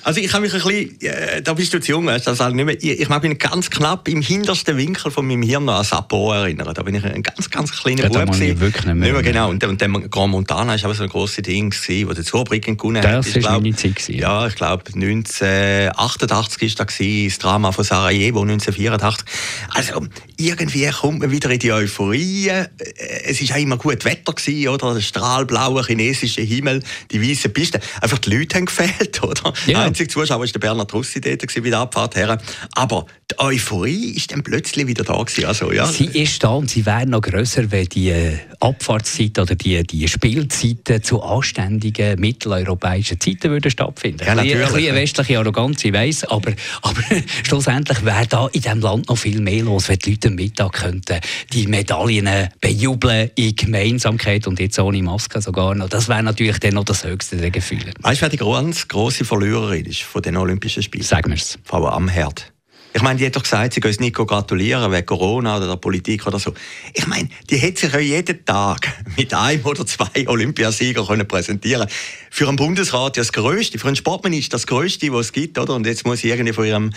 Also 0.07 0.21
ich 0.21 0.31
habe 0.31 0.43
mich 0.43 0.53
ein 0.53 0.61
bisschen, 0.61 1.01
äh, 1.01 1.41
da 1.41 1.53
bist 1.53 1.73
du 1.73 1.81
zu 1.81 1.91
jung, 1.91 2.05
weißt 2.05 2.29
also 2.29 2.47
nicht 2.47 2.65
mehr, 2.65 2.81
ich, 2.81 3.01
ich 3.01 3.09
mag 3.09 3.21
mich 3.23 3.37
ganz 3.39 3.69
knapp 3.69 4.07
im 4.07 4.21
hintersten 4.21 4.77
Winkel 4.77 5.11
von 5.11 5.27
meinem 5.27 5.41
Hirn 5.41 5.67
an 5.67 5.83
Sapporo 5.83 6.31
erinnern. 6.31 6.73
Da 6.73 6.81
bin 6.81 6.95
ich 6.95 7.03
ein 7.03 7.21
ganz, 7.21 7.49
ganz 7.49 7.73
kleiner 7.73 8.03
ja, 8.03 8.23
Bub. 8.23 8.39
Wirklich 8.39 8.61
nicht 8.61 8.85
mehr. 8.85 8.95
Nicht 8.95 9.11
mehr 9.11 9.21
genau. 9.21 9.49
Und, 9.49 9.61
und 9.65 9.81
dann 9.81 10.09
Grand 10.09 10.31
Montana 10.31 10.75
ist 10.75 10.85
aber 10.85 10.93
so 10.93 11.03
ein 11.03 11.09
grosses 11.09 11.43
Ding 11.43 11.71
gewesen, 11.71 12.07
wo 12.07 12.13
der 12.13 12.23
Zurbrücken 12.23 12.77
gewonnen 12.77 13.03
hat. 13.05 13.27
Das 13.27 13.43
war 13.43 13.59
meine 13.59 13.75
Zeit 13.75 13.97
gewesen. 13.97 14.17
Ja, 14.17 14.47
ich 14.47 14.55
glaube 14.55 14.85
1988 14.95 16.61
ist 16.61 16.79
da 16.79 16.85
gewesen, 16.85 17.27
das 17.27 17.39
Drama 17.39 17.73
von 17.73 17.83
Sarajevo 17.83 18.43
1984. 18.43 19.25
Also 19.73 20.07
irgendwie 20.37 20.87
kommt 20.87 21.19
man 21.19 21.31
wieder 21.31 21.49
in 21.49 21.59
die 21.59 21.73
Euphorie. 21.73 22.47
Äh, 22.47 22.67
es 23.25 23.41
ist 23.41 23.51
auch 23.51 23.57
immer 23.57 23.75
gut 23.75 24.05
Wetter 24.05 24.31
gewesen, 24.31 24.69
oder? 24.69 24.93
Der 24.93 25.01
strahlblaue 25.01 25.83
chinesische 25.85 26.43
Himmel, 26.43 26.81
die 27.11 27.21
weißen 27.21 27.51
Pisten. 27.51 27.81
Einfach 27.99 28.19
die 28.19 28.37
Leute 28.37 28.55
haben 28.55 28.67
gefehlt, 28.67 29.21
oder? 29.21 29.51
Ja. 29.65 29.96
Der 29.97 30.03
einzige 30.03 30.13
Zuschauer 30.13 30.39
war 30.41 30.45
der 30.45 30.59
Bernhard 30.59 30.93
Russi 30.93 31.19
dort 31.19 31.41
bei 31.55 31.59
der 31.61 31.79
Abfahrt 31.79 32.15
her. 32.15 32.37
Aber 32.73 33.07
die 33.31 33.39
Euphorie 33.39 34.11
ist 34.11 34.31
dann 34.31 34.43
plötzlich 34.43 34.85
wieder 34.85 35.03
da 35.03 35.17
gewesen. 35.17 35.45
Also, 35.45 35.71
ja. 35.71 35.87
Sie 35.87 36.05
ist 36.05 36.43
da 36.43 36.49
und 36.49 36.69
sie 36.69 36.85
wäre 36.85 37.07
noch 37.07 37.21
grösser, 37.21 37.71
wenn 37.71 37.87
die 37.87 38.09
äh, 38.09 38.37
Abfahrtszeit 38.59 39.39
oder 39.39 39.55
die, 39.55 39.81
die 39.87 40.07
Spielzeiten 40.07 41.01
zu 41.01 41.23
anständigen 41.23 42.19
mitteleuropäischen 42.19 43.19
Zeiten 43.19 43.49
würden 43.49 43.71
stattfinden. 43.71 44.23
Ja, 44.23 44.35
natürlich. 44.35 44.65
Ein 44.65 44.73
bisschen 44.73 44.95
westliche 44.95 45.39
Arroganz, 45.39 45.83
ich 45.83 45.93
weiss, 45.93 46.23
aber, 46.25 46.53
aber 46.83 47.01
schlussendlich 47.43 48.05
wäre 48.05 48.27
da 48.27 48.47
in 48.47 48.61
diesem 48.61 48.81
Land 48.81 49.09
noch 49.09 49.17
viel 49.17 49.41
mehr 49.41 49.63
los, 49.63 49.89
wenn 49.89 49.97
die 49.97 50.11
Leute 50.11 50.27
am 50.27 50.35
Mittag 50.35 50.73
könnten 50.73 51.19
die 51.53 51.67
Medaillen 51.67 52.49
bejubeln 52.61 53.31
in 53.35 53.55
Gemeinsamkeit 53.55 54.45
und 54.47 54.59
jetzt 54.59 54.77
ohne 54.79 55.01
Maske 55.01 55.41
sogar 55.41 55.73
noch. 55.75 55.89
Das 55.89 56.07
wäre 56.07 56.21
natürlich 56.21 56.59
dann 56.59 56.75
noch 56.75 56.85
das 56.85 57.03
höchste 57.03 57.37
der 57.37 57.51
Gefühle. 57.51 57.93
Weißt 58.01 58.21
du, 58.21 58.23
wer 58.23 58.29
die 58.29 58.37
ganz 58.37 58.87
grosse 58.87 59.25
Verliererin 59.25 59.86
ist 59.87 60.03
von 60.03 60.21
den 60.21 60.37
Olympischen 60.37 60.83
Spielen? 60.83 61.03
Sagen 61.03 61.31
wir 61.31 61.35
es. 61.35 61.57
Frau 61.63 61.87
Amherd. 61.87 62.53
Ich 62.93 63.01
meine, 63.03 63.19
die 63.19 63.25
hat 63.25 63.35
doch 63.35 63.43
gesagt, 63.43 63.73
sie 63.73 63.79
können 63.79 63.95
Nico 63.99 64.25
gratulieren 64.25 64.91
wegen 64.91 65.05
Corona 65.05 65.57
oder 65.57 65.67
der 65.67 65.75
Politik 65.75 66.25
oder 66.25 66.39
so. 66.39 66.53
Ich 66.93 67.05
meine, 67.05 67.29
die 67.49 67.57
hätte 67.57 67.81
sich 67.81 67.93
ja 67.93 67.99
jeden 67.99 68.43
Tag 68.43 68.87
mit 69.17 69.33
einem 69.33 69.63
oder 69.65 69.85
zwei 69.85 70.27
Olympiasiegern 70.27 71.05
können 71.05 71.27
präsentieren 71.27 71.87
Für 72.31 72.47
einen 72.47 72.57
Bundesrat 72.57 73.17
ja 73.17 73.21
das 73.21 73.33
Größte, 73.33 73.77
für 73.77 73.87
einen 73.87 73.95
Sportminister 73.95 74.57
das 74.57 74.65
Größte, 74.65 75.11
was 75.13 75.27
es 75.27 75.31
gibt, 75.31 75.59
oder? 75.59 75.75
Und 75.75 75.85
jetzt 75.85 76.05
muss 76.05 76.21
sie 76.21 76.29
irgendwie 76.29 76.53
von 76.53 76.65
ihrem 76.65 76.91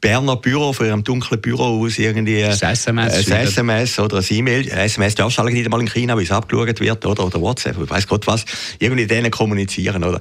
Berner 0.00 0.36
Büro, 0.36 0.72
von 0.72 0.86
ihrem 0.86 1.04
dunklen 1.04 1.40
Büro 1.40 1.84
aus 1.84 1.98
irgendwie 1.98 2.40
das 2.40 2.62
SMS, 2.62 3.30
ein 3.30 3.46
SMS 3.46 3.98
oder 3.98 4.18
ein 4.18 4.26
E-Mail, 4.28 4.68
SMS 4.68 5.14
darfst 5.14 5.38
du 5.38 5.44
nicht 5.44 5.64
einmal 5.64 5.80
in 5.80 5.88
China, 5.88 6.18
wie 6.18 6.24
es 6.24 6.32
abgeschaut 6.32 6.80
wird, 6.80 7.06
oder? 7.06 7.24
Oder 7.24 7.40
WhatsApp, 7.40 7.76
ich 7.80 7.90
weiß 7.90 8.08
Gott 8.08 8.26
was, 8.26 8.44
irgendwie 8.78 9.06
denen 9.06 9.30
kommunizieren, 9.30 10.02
oder? 10.02 10.20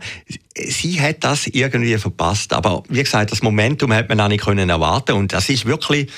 Sie 0.55 1.01
hat 1.01 1.23
das 1.23 1.47
irgendwie 1.47 1.97
verpasst, 1.97 2.53
aber 2.53 2.83
wie 2.89 3.01
gesagt, 3.01 3.31
das 3.31 3.41
Momentum 3.41 3.91
hat 3.91 4.09
man 4.09 4.19
auch 4.19 4.27
nicht 4.27 4.43
können 4.43 4.69
erwarten 4.69 5.12
und 5.13 5.33
das 5.33 5.49
ist 5.49 5.65
wirklich 5.65 6.09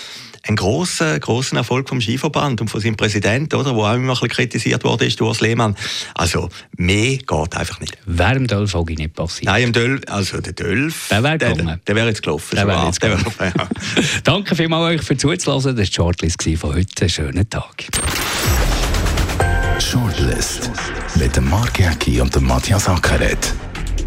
ein 0.47 0.55
großer, 0.55 1.19
großer 1.19 1.57
Erfolg 1.57 1.89
vom 1.89 2.01
Skiverband 2.01 2.61
und 2.61 2.69
von 2.69 2.79
seinem 2.79 2.95
Präsidenten, 2.95 3.55
oder, 3.55 3.75
wo 3.75 3.83
auch 3.83 3.93
immer 3.95 4.03
ein 4.03 4.09
bisschen 4.09 4.29
kritisiert 4.29 4.83
wurde, 4.83 5.05
ist 5.05 5.19
Urs 5.21 5.41
Lehmann. 5.41 5.75
Also, 6.13 6.49
mehr 6.77 7.17
geht 7.17 7.55
einfach 7.55 7.79
nicht. 7.79 7.97
Wäre 8.05 8.35
im 8.35 8.47
Dölf 8.47 8.75
auch 8.75 8.85
nicht 8.85 9.13
passiert? 9.13 9.45
Nein, 9.45 9.63
im 9.63 9.73
Dölf, 9.73 10.01
also 10.07 10.39
der 10.39 10.53
Dölf, 10.53 11.07
der 11.09 11.23
wäre 11.23 11.37
der, 11.37 11.55
der 11.55 11.95
wäre 11.95 12.07
jetzt 12.07 12.21
gelaufen. 12.21 12.55
Der 12.55 12.67
wäre 12.67 12.85
jetzt 12.85 13.01
gelaufen. 13.01 13.33
Wär, 13.37 13.53
ja. 13.55 13.67
Danke 14.23 14.55
vielmals 14.55 14.99
euch 14.99 15.05
für 15.05 15.17
zuzulassen. 15.17 15.75
Das 15.75 15.77
war 15.77 15.85
die 15.85 15.93
Shortlist 15.93 16.43
von 16.59 16.75
heute. 16.75 17.01
Einen 17.01 17.09
schönen 17.09 17.49
Tag. 17.49 17.85
Shortlist 19.79 20.69
mit 21.15 21.35
dem 21.35 21.49
Mark 21.49 21.79
Jäcki 21.79 22.21
und 22.21 22.35
dem 22.35 22.45
Matthias 22.45 22.87
Ackeret. 22.87 23.53